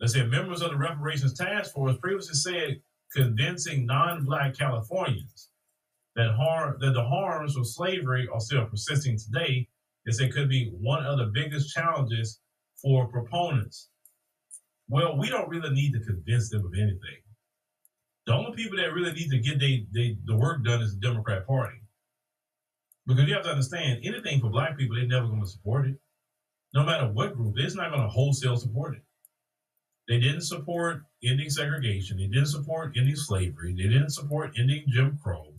[0.00, 2.80] They say members of the reparations task force previously said
[3.14, 5.50] convincing non-black Californians
[6.16, 9.68] that harm that the harms of slavery are still persisting today
[10.06, 12.40] is it could be one of the biggest challenges
[12.80, 13.88] for proponents.
[14.90, 17.22] Well, we don't really need to convince them of anything.
[18.26, 21.00] The only people that really need to get they, they, the work done is the
[21.00, 21.78] Democrat Party.
[23.06, 25.96] Because you have to understand, anything for black people, they're never going to support it.
[26.74, 29.02] No matter what group, it's not going to wholesale support it.
[30.08, 32.18] They didn't support ending segregation.
[32.18, 33.74] They didn't support ending slavery.
[33.76, 35.54] They didn't support ending Jim Crow.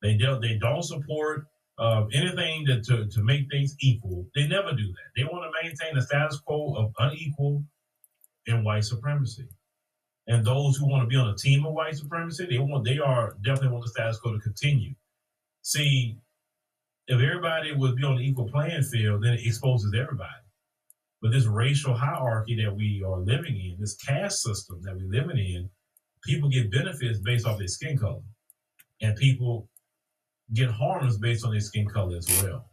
[0.00, 1.46] They, don't, they don't support
[1.78, 4.26] of anything to, to, to make things equal.
[4.36, 5.10] They never do that.
[5.16, 7.64] They want to maintain the status quo of unequal
[8.46, 9.48] and white supremacy.
[10.26, 12.98] And those who want to be on a team of white supremacy, they want they
[12.98, 14.94] are definitely want the status quo to continue.
[15.62, 16.18] See,
[17.06, 20.30] if everybody would be on the equal playing field, then it exposes everybody.
[21.20, 25.38] But this racial hierarchy that we are living in, this caste system that we're living
[25.38, 25.68] in,
[26.22, 28.22] people get benefits based off their skin color.
[29.02, 29.68] And people
[30.54, 32.69] get harms based on their skin color as well.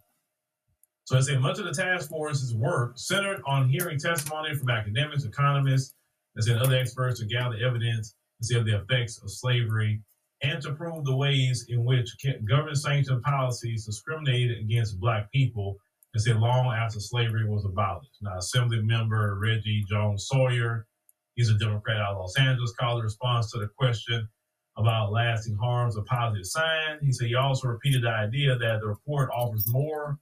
[1.08, 5.24] So I say much of the task force's work centered on hearing testimony from academics,
[5.24, 5.96] economists,
[6.36, 10.02] and other experts to gather evidence to see of the effects of slavery
[10.44, 12.10] and to prove the ways in which
[12.44, 15.78] government sanctioned policies discriminated against black people
[16.14, 18.18] and say long after slavery was abolished.
[18.22, 20.88] Now, Assembly member Reggie Jones Sawyer,
[21.36, 24.28] he's a Democrat out of Los Angeles, called the response to the question
[24.76, 27.00] about lasting harms a positive sign.
[27.02, 30.20] He said he also repeated the idea that the report offers more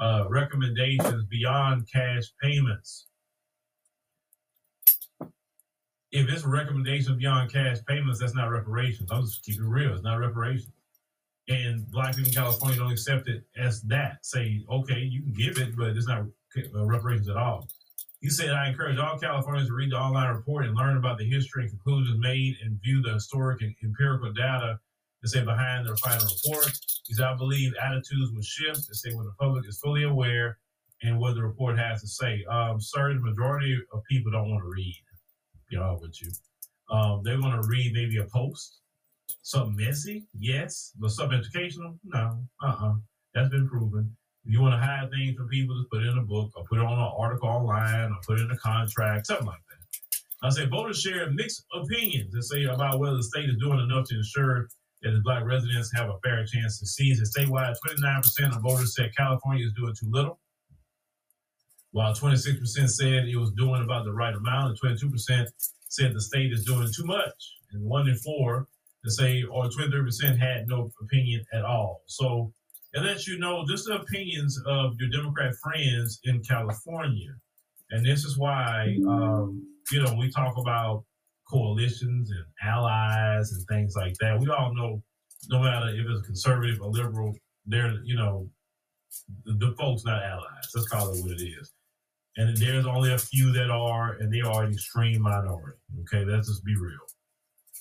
[0.00, 3.08] uh, recommendations beyond cash payments.
[6.10, 9.10] if it's a recommendation beyond cash payments, that's not reparations.
[9.12, 9.92] I'm just keeping it real.
[9.92, 10.72] It's not reparations.
[11.48, 14.24] And black people in California don't accept it as that.
[14.24, 16.24] Say, okay, you can give it, but it's not
[16.56, 17.68] uh, reparations at all.
[18.20, 21.28] He said, I encourage all Californians to read the online report and learn about the
[21.28, 24.80] history and conclusions made and view the historic and empirical data
[25.22, 26.70] that say behind their final report.
[27.06, 30.58] He said, I believe attitudes will shift and say when the public is fully aware
[31.02, 32.44] and what the report has to say.
[32.50, 35.02] Um, sir, the majority of people don't want to read
[35.68, 36.30] be honest with you.
[36.90, 38.78] Um, they want to read maybe a post,
[39.42, 42.94] something messy, yes, but something educational, no, uh-uh.
[43.34, 44.16] That's been proven.
[44.44, 46.64] If you want to hide things from people, just put it in a book or
[46.64, 50.46] put it on an article online or put it in a contract, something like that.
[50.46, 54.08] I say voters share mixed opinions and say about whether the state is doing enough
[54.08, 54.68] to ensure
[55.02, 57.28] that the black residents have a fair chance to seize it.
[57.28, 60.38] Statewide, 29% of voters said California is doing too little
[61.92, 65.46] while 26% said it was doing about the right amount, and 22%
[65.88, 68.66] said the state is doing too much, and one in four
[69.04, 72.02] to say, or 23% had no opinion at all.
[72.06, 72.52] So
[72.92, 77.30] it lets you know just the opinions of your Democrat friends in California.
[77.90, 81.04] And this is why, um, you know, we talk about
[81.50, 84.38] coalitions and allies and things like that.
[84.38, 85.02] We all know,
[85.48, 87.34] no matter if it's conservative or liberal,
[87.66, 88.48] they're, you know,
[89.44, 90.68] the, the folks not allies.
[90.74, 91.72] Let's call it what it is
[92.38, 95.76] and there's only a few that are, and they are an extreme minority.
[96.02, 97.00] Okay, let's just be real.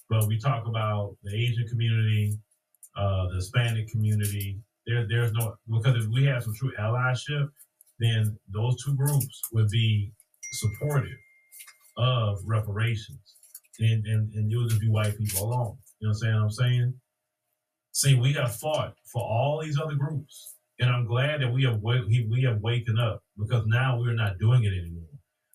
[0.09, 2.37] But we talk about the Asian community,
[2.97, 4.59] uh, the Hispanic community.
[4.87, 7.49] There, there's no because if we have some true allyship,
[7.99, 10.11] then those two groups would be
[10.53, 11.19] supportive
[11.97, 13.35] of reparations,
[13.79, 15.77] and and, and it would just be white people alone.
[15.99, 16.35] You know what I'm saying?
[16.35, 16.93] I'm saying.
[17.91, 21.81] See, we have fought for all these other groups and I'm glad that we have
[21.81, 25.09] we have waken up because now we're not doing it anymore.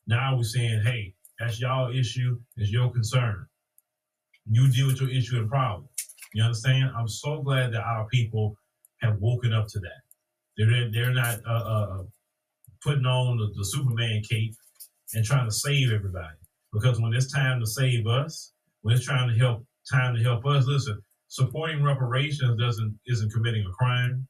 [0.07, 3.47] Now we're saying, hey, that's y'all issue, it's your concern.
[4.47, 5.89] You deal with your issue and problem.
[6.35, 6.91] You understand?
[6.97, 8.57] I'm so glad that our people
[9.01, 10.03] have woken up to that.
[10.57, 12.03] They're they're not uh, uh,
[12.83, 14.55] putting on the, the Superman cape
[15.15, 16.35] and trying to save everybody.
[16.73, 20.47] Because when it's time to save us, when it's trying to help, time to help
[20.47, 20.67] us.
[20.67, 24.27] Listen, supporting reparations doesn't isn't committing a crime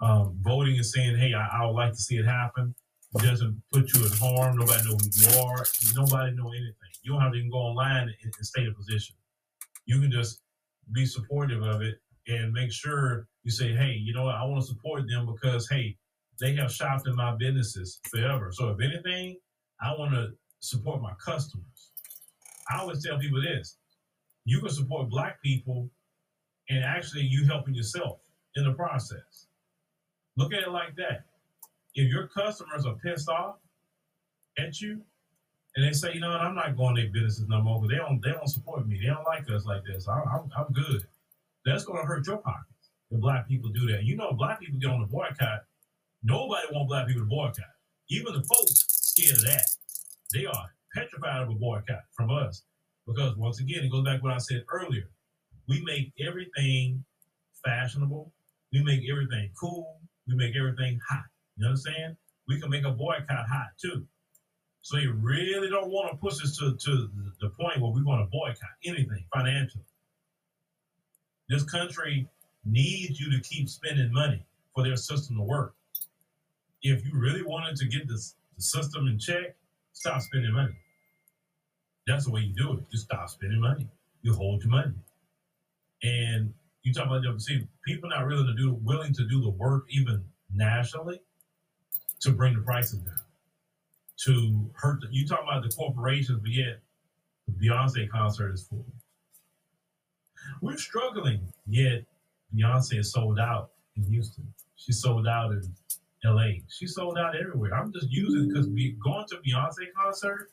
[0.00, 2.74] um, voting and saying, "Hey, I, I, would like to see it happen."
[3.22, 4.58] Doesn't put you in harm.
[4.58, 5.64] Nobody know who you are.
[5.94, 6.92] Nobody know anything.
[7.02, 9.16] You don't have to even go online and, and state a position.
[9.86, 10.42] You can just
[10.92, 11.94] be supportive of it
[12.26, 14.34] and make sure you say, "Hey, you know what?
[14.34, 15.96] I want to support them because hey,
[16.40, 18.50] they have shopped in my businesses forever.
[18.52, 19.36] So if anything,
[19.80, 20.28] I want to
[20.60, 21.92] support my customers."
[22.70, 23.78] I always tell people this:
[24.44, 25.90] you can support Black people,
[26.70, 28.20] and actually, you helping yourself
[28.56, 29.46] in the process
[30.36, 31.24] Look at it like that.
[31.94, 33.56] If your customers are pissed off
[34.58, 35.00] at you
[35.74, 37.90] and they say, you know what, I'm not going to their businesses no more because
[37.90, 39.00] they don't, they don't support me.
[39.00, 40.06] They don't like us like this.
[40.08, 41.06] I'm, I'm, I'm good.
[41.64, 44.04] That's going to hurt your pockets if black people do that.
[44.04, 45.64] You know, black people get on the boycott.
[46.22, 47.64] Nobody want black people to boycott.
[48.10, 49.66] Even the folks scared of that.
[50.32, 52.62] They are petrified of a boycott from us
[53.06, 55.08] because once again, it goes back to what I said earlier.
[55.68, 57.04] We make everything
[57.64, 58.32] fashionable.
[58.72, 59.96] We make everything cool
[60.26, 61.24] we make everything hot.
[61.56, 62.16] You understand?
[62.48, 64.06] We can make a boycott hot too.
[64.82, 67.10] So you really don't want to push us to, to
[67.40, 69.84] the point where we want to boycott anything financially.
[71.48, 72.28] This country
[72.64, 75.74] needs you to keep spending money for their system to work.
[76.82, 79.56] If you really wanted to get this, the system in check,
[79.96, 80.76] stop spending money.
[82.06, 82.84] That's the way you do it.
[82.90, 83.88] You stop spending money.
[84.22, 84.92] You hold your money.
[86.02, 89.86] And you talk about see people not really to do willing to do the work
[89.88, 90.22] even
[90.54, 91.20] nationally
[92.20, 93.14] to bring the prices down.
[94.24, 96.78] To hurt the, you talk about the corporations, but yet
[97.46, 98.84] the Beyonce concert is full.
[100.60, 102.04] We're struggling, yet
[102.54, 104.46] Beyonce is sold out in Houston.
[104.76, 105.62] She's sold out in
[106.24, 106.60] LA.
[106.68, 107.74] She sold out everywhere.
[107.74, 110.50] I'm just using because going to Beyonce concert,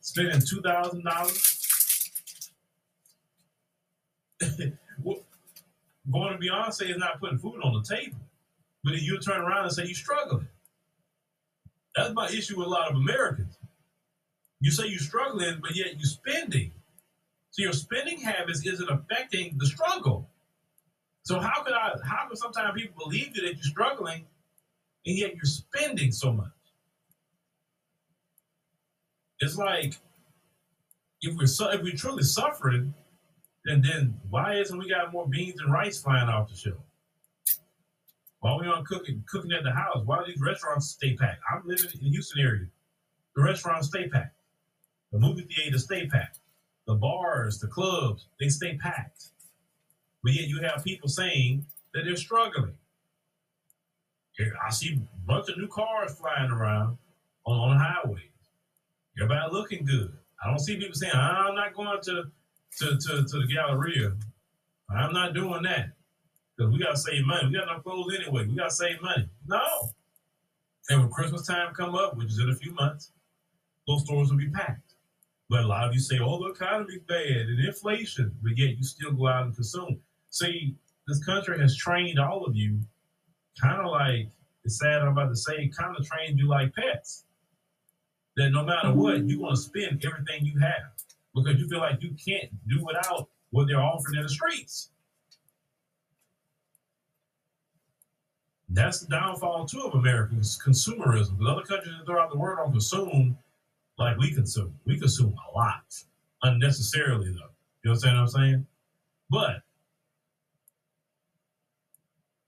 [0.00, 1.58] spending two thousand dollars.
[6.12, 8.18] going to Beyonce is not putting food on the table.
[8.84, 10.48] But then you turn around and say you're struggling.
[11.94, 13.56] That's my issue with a lot of Americans.
[14.60, 16.72] You say you're struggling, but yet you're spending.
[17.50, 20.28] So your spending habits isn't affecting the struggle.
[21.24, 24.24] So how could I how could sometimes people believe you that you're struggling
[25.06, 26.48] and yet you're spending so much?
[29.40, 29.96] It's like
[31.22, 32.94] if we're su- if we're truly suffering,
[33.66, 36.78] and then why isn't we got more beans and rice flying off the shelf?
[38.40, 40.02] Why are we on cooking cooking at the house?
[40.04, 41.40] Why do these restaurants stay packed?
[41.52, 42.66] I'm living in the Houston area.
[43.36, 44.36] The restaurants stay packed.
[45.12, 46.40] The movie theater stay packed.
[46.86, 49.26] the bars, the clubs, they stay packed.
[50.24, 52.74] But yet you have people saying that they're struggling.
[54.40, 56.96] I see a bunch of new cars flying around
[57.44, 58.24] on, on the highways.
[59.18, 60.12] Everybody looking good.
[60.42, 62.24] I don't see people saying, I'm not going to,
[62.78, 64.12] to, to, to the Galleria.
[64.90, 65.90] I'm not doing that.
[66.56, 67.46] Because we got to save money.
[67.48, 68.46] We got no clothes anyway.
[68.46, 69.28] We got to save money.
[69.46, 69.90] No.
[70.88, 73.12] And when Christmas time come up, which is in a few months,
[73.86, 74.94] those stores will be packed.
[75.48, 78.84] But a lot of you say, oh, the economy's bad and inflation, but yet you
[78.84, 80.00] still go out and consume.
[80.30, 80.76] See,
[81.06, 82.80] this country has trained all of you
[83.60, 84.28] kind of like,
[84.64, 87.24] it's sad I'm about to say, kind of trained you like pets.
[88.36, 88.98] That no matter mm-hmm.
[88.98, 90.92] what, you want to spend everything you have
[91.34, 94.90] because you feel like you can't do without what they're offering in the streets.
[98.70, 101.38] That's the downfall too of Americans consumerism.
[101.38, 103.36] Because other countries throughout the world don't consume
[103.98, 104.74] like we consume.
[104.86, 105.82] We consume a lot
[106.42, 107.52] unnecessarily, though.
[107.84, 108.66] You know what I'm saying?
[109.28, 109.62] But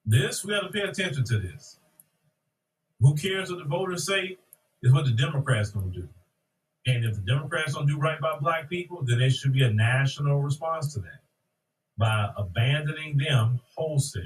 [0.05, 1.79] this, we got to pay attention to this.
[3.01, 4.39] Who cares what the voters say?
[4.83, 6.07] Is what the Democrats gonna do.
[6.87, 9.71] And if the Democrats don't do right by black people, then there should be a
[9.71, 11.21] national response to that
[11.97, 14.23] by abandoning them wholesale.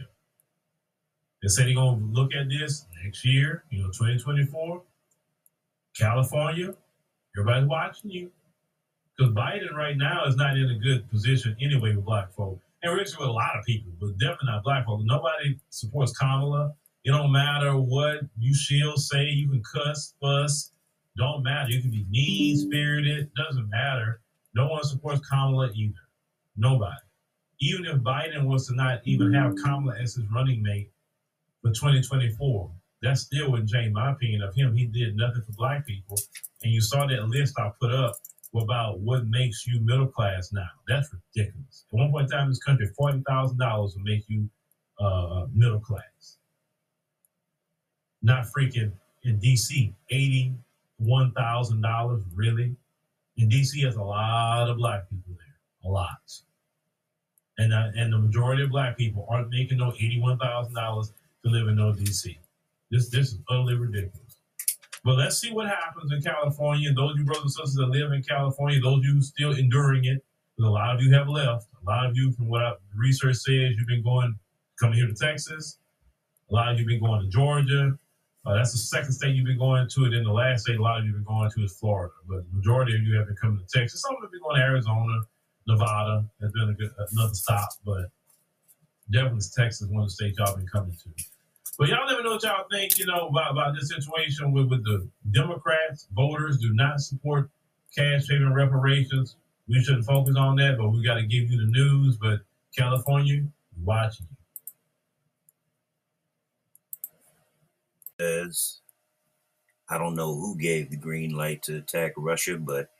[1.42, 4.82] They say they're gonna look at this next year, you know, 2024.
[5.96, 6.74] California,
[7.36, 8.30] everybody's watching you.
[9.16, 12.60] Because Biden right now is not in a good position anyway with black folk.
[12.82, 15.02] And we're with a lot of people, but definitely not black folks.
[15.04, 16.74] Nobody supports Kamala.
[17.04, 19.24] It don't matter what you she'll say.
[19.24, 20.72] You can cuss, fuss.
[21.16, 21.70] Don't matter.
[21.70, 23.30] You can be mean spirited.
[23.34, 24.20] Doesn't matter.
[24.54, 25.94] No one supports Kamala either.
[26.56, 26.94] Nobody.
[27.60, 30.92] Even if Biden was to not even have Kamala as his running mate
[31.62, 32.70] for 2024,
[33.02, 34.76] that still wouldn't change my opinion of him.
[34.76, 36.16] He did nothing for black people.
[36.62, 38.14] And you saw that list I put up
[38.54, 40.68] about what makes you middle class now.
[40.86, 41.84] That's ridiculous.
[41.92, 44.48] At one point in time this country, forty thousand dollars will make you
[44.98, 46.38] uh, middle class.
[48.22, 48.92] Not freaking
[49.22, 52.22] in DC, eighty-one thousand dollars.
[52.34, 52.74] Really?
[53.36, 56.08] In DC, has a lot of black people there, a lot.
[57.58, 61.12] And uh, and the majority of black people aren't making no eighty-one thousand dollars
[61.44, 62.36] to live in no DC.
[62.90, 64.27] This this is utterly ridiculous.
[65.08, 66.92] But let's see what happens in California.
[66.92, 70.04] Those of you brothers and sisters that live in California, those of you still enduring
[70.04, 70.22] it,
[70.60, 71.66] a lot of you have left.
[71.82, 74.38] A lot of you, from what I, research says, you've been going,
[74.78, 75.78] coming here to Texas.
[76.50, 77.98] A lot of you have been going to Georgia.
[78.44, 80.04] Uh, that's the second state you've been going to.
[80.04, 82.12] And then the last state a lot of you have been going to is Florida.
[82.28, 84.02] But the majority of you have been coming to Texas.
[84.02, 85.20] Some of you have been going to Arizona,
[85.66, 86.26] Nevada.
[86.42, 87.70] Has been good, another stop.
[87.82, 88.10] But
[89.10, 91.24] definitely Texas, one of the states y'all been coming to.
[91.78, 94.84] But y'all never know what y'all think, you know, about, about this situation with, with
[94.84, 96.08] the Democrats.
[96.12, 97.48] Voters do not support
[97.96, 99.36] cash payment reparations.
[99.68, 102.16] We shouldn't focus on that, but we got to give you the news.
[102.16, 102.40] But
[102.76, 103.44] California,
[103.84, 104.26] watching
[108.18, 108.24] you.
[108.26, 108.80] As
[109.88, 112.90] I don't know who gave the green light to attack Russia, but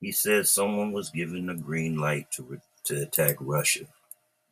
[0.00, 3.86] he said someone was given a green light to to attack Russia.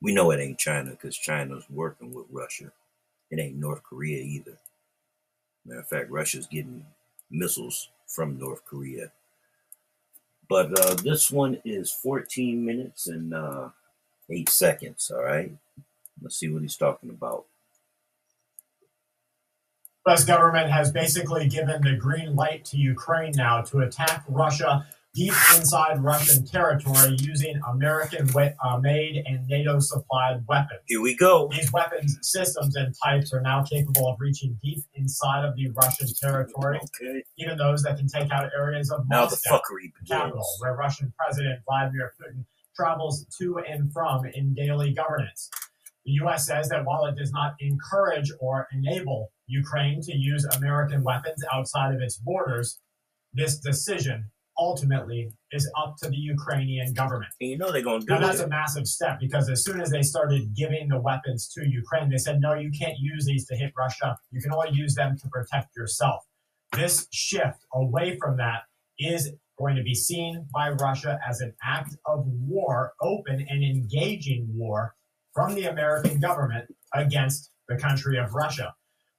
[0.00, 2.72] We know it ain't China because China's working with Russia.
[3.32, 4.58] It ain't North Korea either.
[5.64, 6.84] Matter of fact, Russia's getting
[7.30, 9.10] missiles from North Korea.
[10.50, 13.70] But uh, this one is 14 minutes and uh,
[14.30, 15.50] 8 seconds, all right?
[16.20, 17.46] Let's see what he's talking about.
[20.06, 20.24] U.S.
[20.24, 24.84] government has basically given the green light to Ukraine now to attack Russia
[25.14, 30.80] deep inside Russian territory using American uh, made and NATO supplied weapons.
[30.86, 31.48] Here we go.
[31.50, 36.08] These weapons systems and types are now capable of reaching deep inside of the Russian
[36.20, 37.22] territory, okay.
[37.38, 41.60] even those that can take out areas of now Moscow, the capital, where Russian President
[41.66, 42.44] Vladimir Putin
[42.74, 45.50] travels to and from in daily governance.
[46.06, 46.46] The U.S.
[46.46, 51.94] says that while it does not encourage or enable Ukraine to use American weapons outside
[51.94, 52.80] of its borders,
[53.34, 54.30] this decision
[54.68, 57.32] ultimately is up to the Ukrainian government.
[57.40, 58.46] And you know they're going to do now, that's it.
[58.46, 62.22] a massive step because as soon as they started giving the weapons to Ukraine, they
[62.26, 64.16] said, no, you can't use these to hit Russia.
[64.30, 66.20] You can only use them to protect yourself.
[66.80, 68.60] This shift away from that
[68.98, 69.22] is
[69.58, 74.94] going to be seen by Russia as an act of war, open and engaging war
[75.34, 78.74] from the American government against the country of Russia.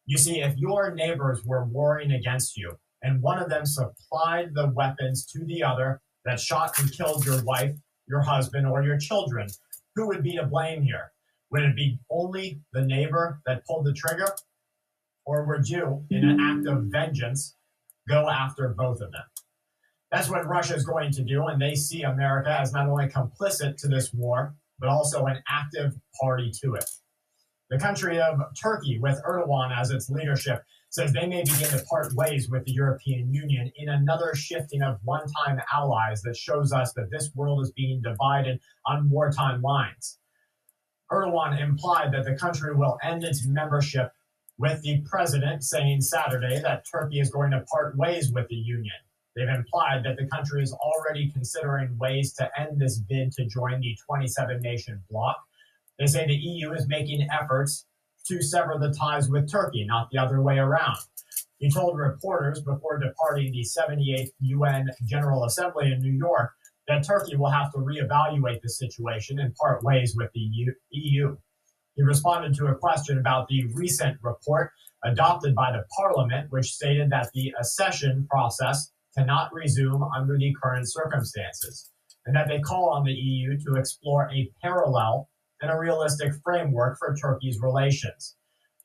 [0.05, 4.69] You see, if your neighbors were warring against you, and one of them supplied the
[4.69, 7.75] weapons to the other that shot and killed your wife,
[8.07, 9.47] your husband, or your children,
[9.95, 11.11] who would be to blame here?
[11.51, 14.29] Would it be only the neighbor that pulled the trigger?
[15.25, 17.55] Or would you, in an act of vengeance,
[18.09, 19.23] go after both of them?
[20.11, 23.77] That's what Russia is going to do, and they see America as not only complicit
[23.77, 26.85] to this war, but also an active party to it.
[27.69, 30.63] The country of Turkey, with Erdogan as its leadership,
[30.93, 34.99] says they may begin to part ways with the European Union in another shifting of
[35.03, 40.19] one time allies that shows us that this world is being divided on wartime lines.
[41.11, 44.11] Erdogan implied that the country will end its membership
[44.59, 48.93] with the president saying Saturday that Turkey is going to part ways with the Union.
[49.35, 53.81] They've implied that the country is already considering ways to end this bid to join
[53.81, 55.37] the 27 nation bloc.
[55.97, 57.87] They say the EU is making efforts
[58.27, 60.97] to sever the ties with Turkey, not the other way around.
[61.57, 66.51] He told reporters before departing the 78th UN General Assembly in New York
[66.87, 71.37] that Turkey will have to reevaluate the situation and part ways with the EU.
[71.95, 74.71] He responded to a question about the recent report
[75.05, 80.91] adopted by the parliament, which stated that the accession process cannot resume under the current
[80.91, 81.91] circumstances,
[82.25, 85.29] and that they call on the EU to explore a parallel
[85.63, 88.35] and a realistic framework for Turkey's relations.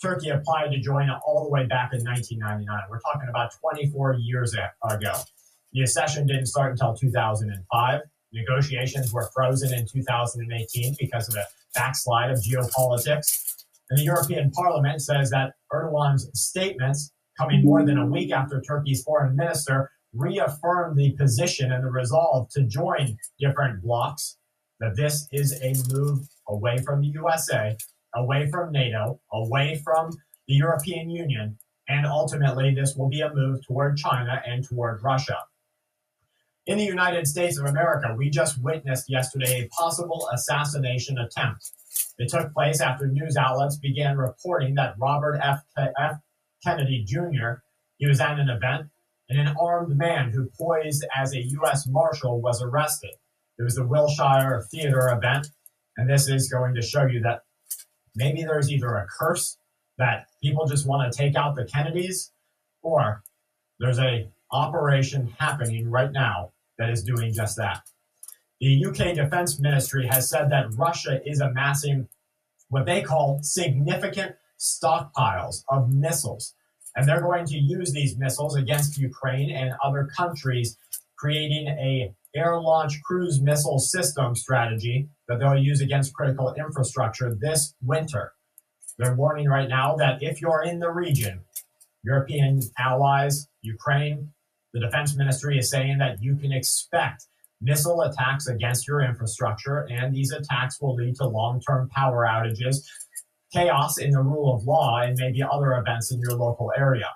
[0.01, 2.79] Turkey applied to join all the way back in 1999.
[2.89, 4.68] We're talking about 24 years ago.
[5.72, 8.01] The accession didn't start until 2005.
[8.33, 13.26] Negotiations were frozen in 2018 because of the backslide of geopolitics.
[13.91, 19.03] And the European Parliament says that Erdogan's statements, coming more than a week after Turkey's
[19.03, 24.38] foreign minister reaffirmed the position and the resolve to join different blocs,
[24.81, 27.76] that this is a move away from the USA,
[28.14, 30.11] away from NATO, away from
[30.47, 31.59] the European Union,
[31.89, 35.39] and ultimately this will be a move toward China and toward Russia.
[36.66, 41.70] In the United States of America, we just witnessed yesterday a possible assassination attempt.
[42.18, 45.62] It took place after news outlets began reporting that Robert F.
[45.76, 46.18] F.
[46.62, 47.62] Kennedy Jr.
[47.97, 48.89] He was at an event,
[49.31, 51.87] and an armed man who posed as a U.S.
[51.87, 53.14] Marshal was arrested.
[53.59, 55.49] It was the Wilshire Theater event,
[55.97, 57.43] and this is going to show you that
[58.15, 59.59] maybe there's either a curse
[59.99, 62.31] that people just want to take out the Kennedys,
[62.83, 63.23] or
[63.81, 67.83] there's a operation happening right now that is doing just that.
[68.61, 72.09] The UK Defense Ministry has said that Russia is amassing
[72.71, 76.55] what they call significant stockpiles of missiles.
[76.97, 80.77] And they're going to use these missiles against Ukraine and other countries,
[81.17, 87.74] creating a air launch cruise missile system strategy that they'll use against critical infrastructure this
[87.83, 88.33] winter.
[88.99, 91.41] They're warning right now that if you're in the region,
[92.03, 94.33] European allies, Ukraine,
[94.72, 97.26] the defense ministry is saying that you can expect
[97.61, 102.85] missile attacks against your infrastructure, and these attacks will lead to long term power outages,
[103.53, 107.09] chaos in the rule of law, and maybe other events in your local area.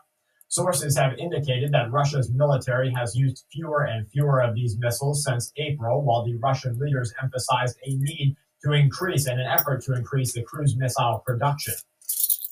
[0.53, 5.51] Sources have indicated that Russia's military has used fewer and fewer of these missiles since
[5.57, 10.35] April, while the Russian leaders emphasized a need to increase and an effort to increase
[10.35, 11.73] the cruise missile production.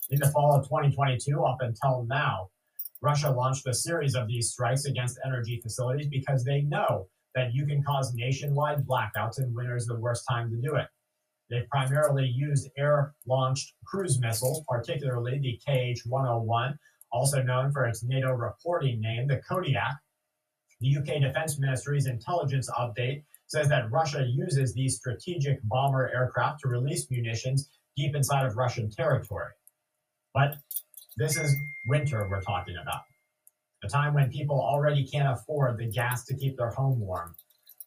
[0.09, 2.49] In the fall of 2022, up until now,
[3.03, 7.67] Russia launched a series of these strikes against energy facilities because they know that you
[7.67, 10.87] can cause nationwide blackouts and winter is the worst time to do it.
[11.51, 16.79] They've primarily used air launched cruise missiles, particularly the KH 101,
[17.13, 19.99] also known for its NATO reporting name, the Kodiak.
[20.81, 26.69] The UK Defense Ministry's intelligence update says that Russia uses these strategic bomber aircraft to
[26.69, 29.51] release munitions deep inside of Russian territory.
[30.33, 30.57] But
[31.17, 31.55] this is
[31.87, 33.03] winter we're talking about.
[33.83, 37.35] A time when people already can't afford the gas to keep their home warm.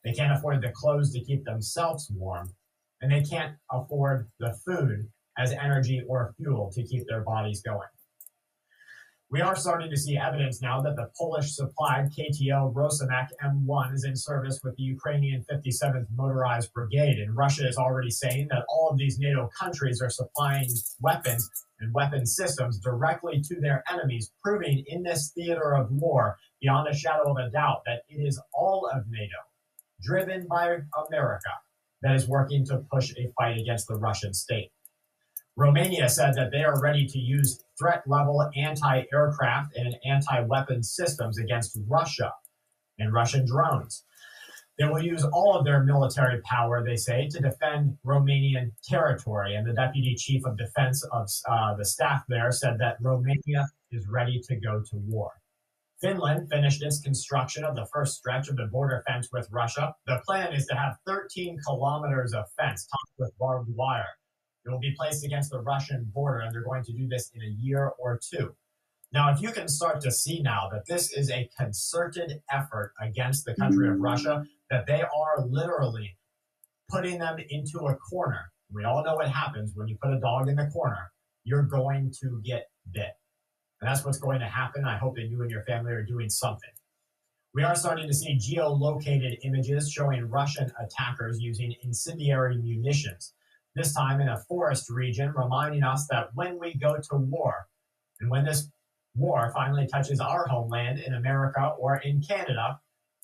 [0.03, 2.53] They can't afford the clothes to keep themselves warm.
[3.01, 5.07] And they can't afford the food
[5.38, 7.88] as energy or fuel to keep their bodies going.
[9.34, 14.03] We are starting to see evidence now that the Polish supplied KTL Rosomak M1 is
[14.03, 18.91] in service with the Ukrainian 57th Motorized Brigade, and Russia is already saying that all
[18.91, 20.67] of these NATO countries are supplying
[21.01, 26.88] weapons and weapon systems directly to their enemies, proving in this theater of war, beyond
[26.88, 29.41] a shadow of a doubt, that it is all of NATO,
[29.99, 30.77] driven by
[31.07, 31.49] America,
[32.03, 34.69] that is working to push a fight against the Russian state.
[35.56, 40.82] Romania said that they are ready to use threat level anti aircraft and anti weapon
[40.82, 42.32] systems against Russia
[42.97, 44.04] and Russian drones.
[44.80, 49.56] They will use all of their military power, they say, to defend Romanian territory.
[49.56, 54.08] And the deputy chief of defense of uh, the staff there said that Romania is
[54.08, 55.32] ready to go to war.
[56.01, 59.93] Finland finished its construction of the first stretch of the border fence with Russia.
[60.08, 64.10] The plan is to have 13 kilometers of fence topped with barbed wire.
[64.66, 67.41] It will be placed against the Russian border, and they're going to do this in
[67.41, 68.55] a year or two.
[69.11, 73.45] Now, if you can start to see now that this is a concerted effort against
[73.45, 76.18] the country of Russia, that they are literally
[76.89, 78.51] putting them into a corner.
[78.72, 81.11] We all know what happens when you put a dog in the corner.
[81.43, 83.11] You're going to get bit.
[83.82, 84.86] And that's what's going to happen.
[84.86, 86.70] I hope that you and your family are doing something.
[87.53, 93.34] We are starting to see geolocated images showing Russian attackers using incendiary munitions,
[93.76, 97.67] this time in a forest region, reminding us that when we go to war,
[98.19, 98.69] and when this
[99.15, 102.80] war finally touches our homeland in America or in Canada,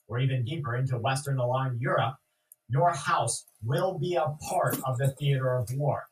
[0.07, 2.15] or even deeper into Western aligned Europe,
[2.67, 6.03] your house will be a part of the theater of war.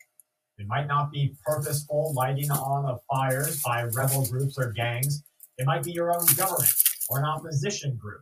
[0.57, 5.23] It might not be purposeful lighting on of fires by rebel groups or gangs.
[5.57, 6.73] It might be your own government
[7.09, 8.21] or an opposition group.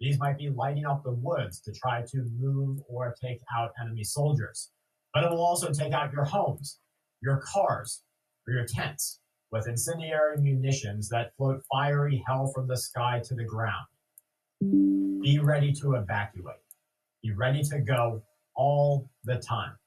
[0.00, 4.04] These might be lighting up the woods to try to move or take out enemy
[4.04, 4.70] soldiers.
[5.16, 6.78] But it will also take out your homes,
[7.22, 8.02] your cars,
[8.46, 13.42] or your tents with incendiary munitions that float fiery hell from the sky to the
[13.42, 13.86] ground.
[14.60, 16.56] Be ready to evacuate.
[17.22, 18.24] Be ready to go
[18.56, 19.78] all the time.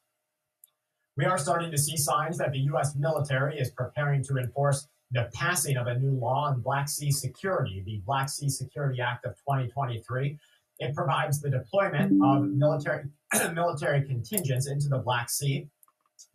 [1.15, 2.95] We are starting to see signs that the U.S.
[2.95, 7.83] military is preparing to enforce the passing of a new law on Black Sea security,
[7.85, 10.39] the Black Sea Security Act of 2023.
[10.79, 13.03] It provides the deployment of military
[13.53, 15.67] military contingents into the Black Sea.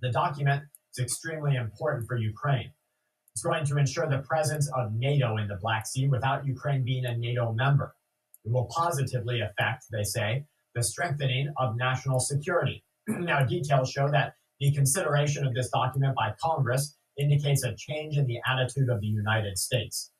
[0.01, 0.64] The document
[0.97, 2.70] is extremely important for Ukraine.
[3.34, 7.05] It's going to ensure the presence of NATO in the Black Sea without Ukraine being
[7.05, 7.95] a NATO member.
[8.45, 12.84] It will positively affect, they say, the strengthening of national security.
[13.09, 18.26] now, details show that the consideration of this document by Congress indicates a change in
[18.26, 20.12] the attitude of the United States.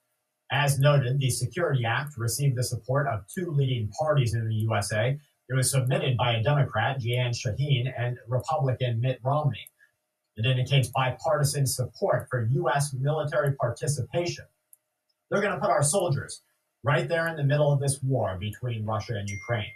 [0.51, 5.19] As noted, the Security Act received the support of two leading parties in the USA.
[5.49, 9.69] It was submitted by a Democrat, Jeanne Shaheen, and Republican Mitt Romney.
[10.37, 12.95] It indicates bipartisan support for U.S.
[12.95, 14.47] military participation.
[15.31, 16.43] They're going to put our soldiers
[16.83, 19.73] right there in the middle of this war between Russia and Ukraine.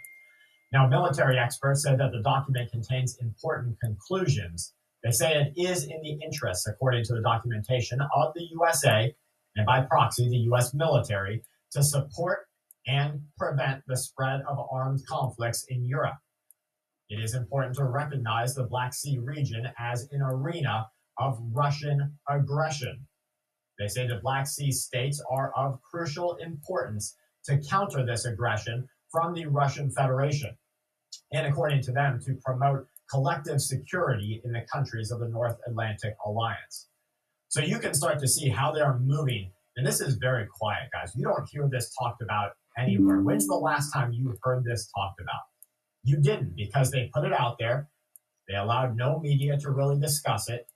[0.73, 4.73] Now, military experts say that the document contains important conclusions.
[5.03, 9.15] They say it is in the interests, according to the documentation, of the USA
[9.55, 12.48] and by proxy, the US military, to support
[12.87, 16.17] and prevent the spread of armed conflicts in Europe.
[17.09, 23.07] It is important to recognize the Black Sea region as an arena of Russian aggression.
[23.79, 27.15] They say the Black Sea states are of crucial importance
[27.45, 30.55] to counter this aggression from the Russian Federation,
[31.31, 36.15] and according to them, to promote collective security in the countries of the North Atlantic
[36.25, 36.87] Alliance.
[37.47, 39.51] So you can start to see how they're moving.
[39.75, 41.13] And this is very quiet, guys.
[41.15, 43.21] You don't hear this talked about anywhere.
[43.21, 45.41] When's the last time you heard this talked about?
[46.03, 47.89] You didn't because they put it out there.
[48.47, 50.67] They allowed no media to really discuss it.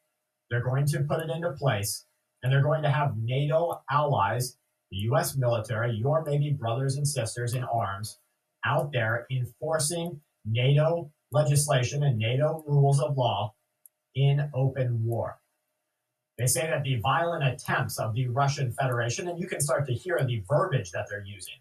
[0.49, 2.05] They're going to put it into place,
[2.41, 4.57] and they're going to have NATO allies,
[4.91, 8.19] the US military, your maybe brothers and sisters in arms,
[8.65, 13.55] out there enforcing NATO legislation and NATO rules of law
[14.15, 15.39] in open war.
[16.37, 19.93] They say that the violent attempts of the Russian Federation, and you can start to
[19.93, 21.55] hear the verbiage that they're using.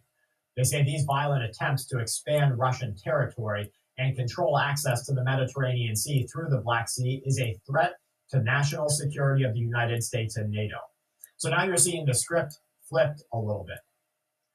[0.57, 5.97] They say these violent attempts to expand Russian territory and control access to the Mediterranean
[5.97, 7.95] Sea through the Black Sea is a threat
[8.31, 10.77] to national security of the United States and NATO.
[11.37, 13.79] So now you're seeing the script flipped a little bit.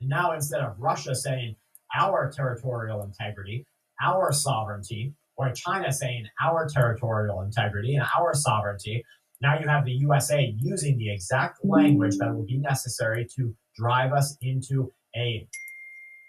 [0.02, 1.56] And now instead of Russia saying
[1.98, 3.66] our territorial integrity,
[4.02, 9.04] our sovereignty, or China saying our territorial integrity and our sovereignty,
[9.41, 14.12] now you have the USA using the exact language that will be necessary to drive
[14.14, 15.48] us into a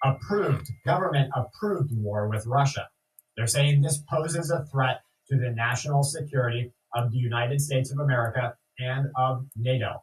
[0.05, 2.89] approved, government approved war with Russia.
[3.37, 7.99] They're saying this poses a threat to the national security of the United States of
[7.99, 10.03] America and of NATO.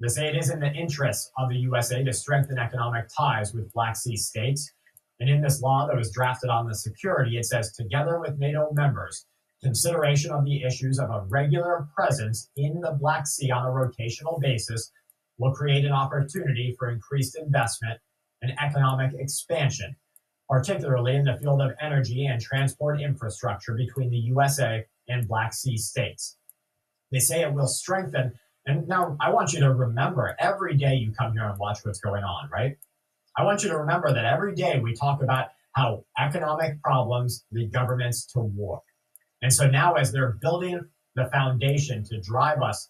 [0.00, 3.72] They say it is in the interest of the USA to strengthen economic ties with
[3.72, 4.72] Black Sea states.
[5.20, 8.70] And in this law that was drafted on the security, it says together with NATO
[8.72, 9.26] members,
[9.62, 14.40] consideration of the issues of a regular presence in the Black Sea on a rotational
[14.40, 14.90] basis
[15.38, 18.00] will create an opportunity for increased investment
[18.42, 19.96] and economic expansion,
[20.48, 25.76] particularly in the field of energy and transport infrastructure between the USA and Black Sea
[25.76, 26.36] states.
[27.12, 28.32] They say it will strengthen.
[28.66, 32.00] And now I want you to remember every day you come here and watch what's
[32.00, 32.76] going on, right?
[33.36, 37.72] I want you to remember that every day we talk about how economic problems lead
[37.72, 38.82] governments to war.
[39.42, 40.80] And so now, as they're building
[41.14, 42.88] the foundation to drive us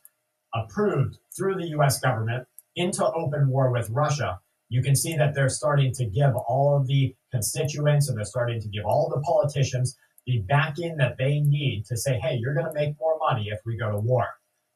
[0.54, 2.46] approved through the US government
[2.76, 4.40] into open war with Russia,
[4.70, 8.60] you can see that they're starting to give all of the constituents and they're starting
[8.60, 9.96] to give all the politicians
[10.26, 13.58] the backing that they need to say, hey, you're going to make more money if
[13.66, 14.26] we go to war.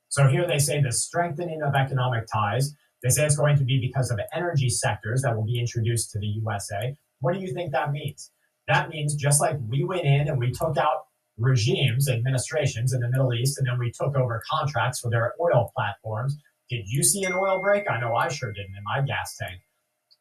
[0.09, 2.75] So here they say the strengthening of economic ties.
[3.03, 6.19] They say it's going to be because of energy sectors that will be introduced to
[6.19, 6.97] the USA.
[7.21, 8.31] What do you think that means?
[8.67, 11.07] That means just like we went in and we took out
[11.39, 15.71] regimes, administrations in the Middle East, and then we took over contracts for their oil
[15.77, 16.37] platforms.
[16.71, 17.89] Did you see an oil break?
[17.89, 19.61] I know I sure didn't in my gas tank.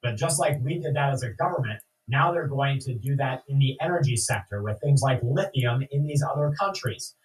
[0.03, 3.43] But just like we did that as a government, now they're going to do that
[3.47, 7.15] in the energy sector with things like lithium in these other countries.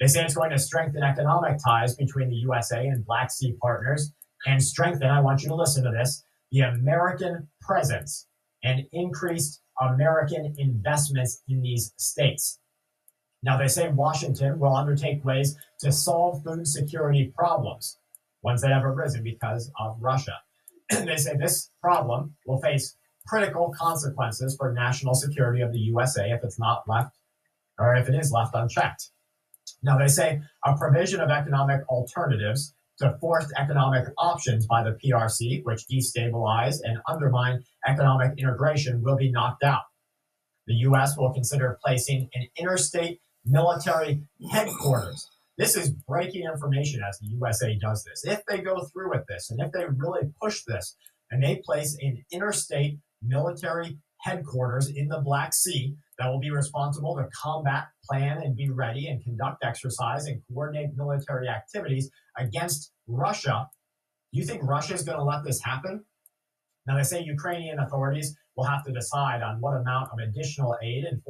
[0.00, 4.12] They say it's going to strengthen economic ties between the USA and Black Sea partners
[4.46, 8.26] and strengthen, I want you to listen to this, the American presence
[8.64, 12.58] and increased American investments in these states.
[13.42, 17.98] Now, they say Washington will undertake ways to solve food security problems,
[18.42, 20.34] ones that have arisen because of Russia.
[21.00, 26.42] They say this problem will face critical consequences for national security of the USA if
[26.42, 27.16] it's not left
[27.78, 29.10] or if it is left unchecked.
[29.82, 35.64] Now, they say a provision of economic alternatives to forced economic options by the PRC,
[35.64, 39.82] which destabilize and undermine economic integration, will be knocked out.
[40.66, 41.16] The U.S.
[41.16, 45.28] will consider placing an interstate military headquarters.
[45.62, 48.24] This is breaking information as the USA does this.
[48.24, 50.96] If they go through with this and if they really push this
[51.30, 57.14] and they place an interstate military headquarters in the Black Sea that will be responsible
[57.14, 63.68] to combat, plan, and be ready and conduct exercise and coordinate military activities against Russia.
[64.32, 66.04] Do you think Russia is going to let this happen?
[66.88, 71.04] Now, they say Ukrainian authorities will have to decide on what amount of additional aid
[71.04, 71.22] and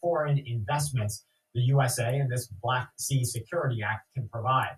[0.00, 1.24] foreign investments
[1.56, 4.76] the USA and this Black Sea Security Act can provide.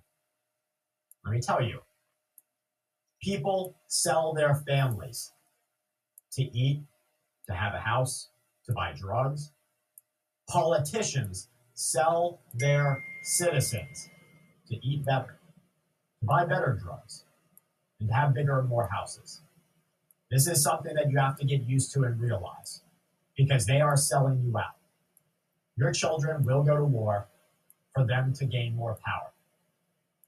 [1.25, 1.81] Let me tell you,
[3.21, 5.33] people sell their families
[6.35, 6.85] to eat,
[7.49, 8.29] to have a house,
[8.67, 9.51] to buy drugs.
[10.49, 14.09] Politicians sell their citizens
[14.69, 15.41] to eat better,
[16.21, 17.25] to buy better drugs,
[17.99, 19.41] and to have bigger and more houses.
[20.31, 22.83] This is something that you have to get used to and realize
[23.37, 24.78] because they are selling you out.
[25.79, 27.29] Your children will go to war
[27.95, 29.31] for them to gain more power.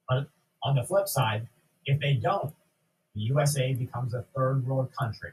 [0.09, 0.29] But
[0.63, 1.49] on the flip side,
[1.87, 2.55] if they don't,
[3.17, 5.33] the USA becomes a third world country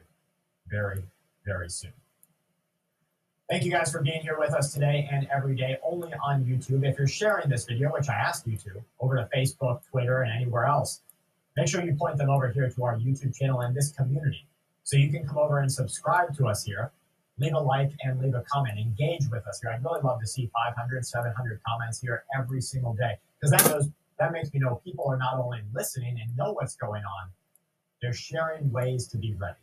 [0.68, 1.04] very,
[1.46, 1.92] very soon.
[3.48, 6.84] Thank you guys for being here with us today and every day, only on YouTube.
[6.84, 10.32] If you're sharing this video, which I ask you to, over to Facebook, Twitter, and
[10.32, 11.00] anywhere else,
[11.56, 14.46] make sure you point them over here to our YouTube channel and this community.
[14.82, 16.90] So you can come over and subscribe to us here
[17.38, 18.78] leave a like and leave a comment.
[18.78, 19.70] Engage with us here.
[19.70, 23.88] I'd really love to see 500, 700 comments here every single day because that knows
[24.18, 27.28] that makes me know people are not only listening and know what's going on,
[28.02, 29.54] they're sharing ways to be ready.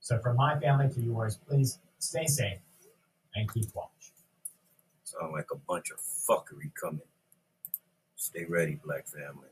[0.00, 2.58] So from my family to yours, please stay safe
[3.34, 3.88] and keep watch.
[5.04, 7.00] Sound like a bunch of fuckery coming.
[8.16, 9.48] Stay ready, black family.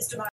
[0.00, 0.18] Mr.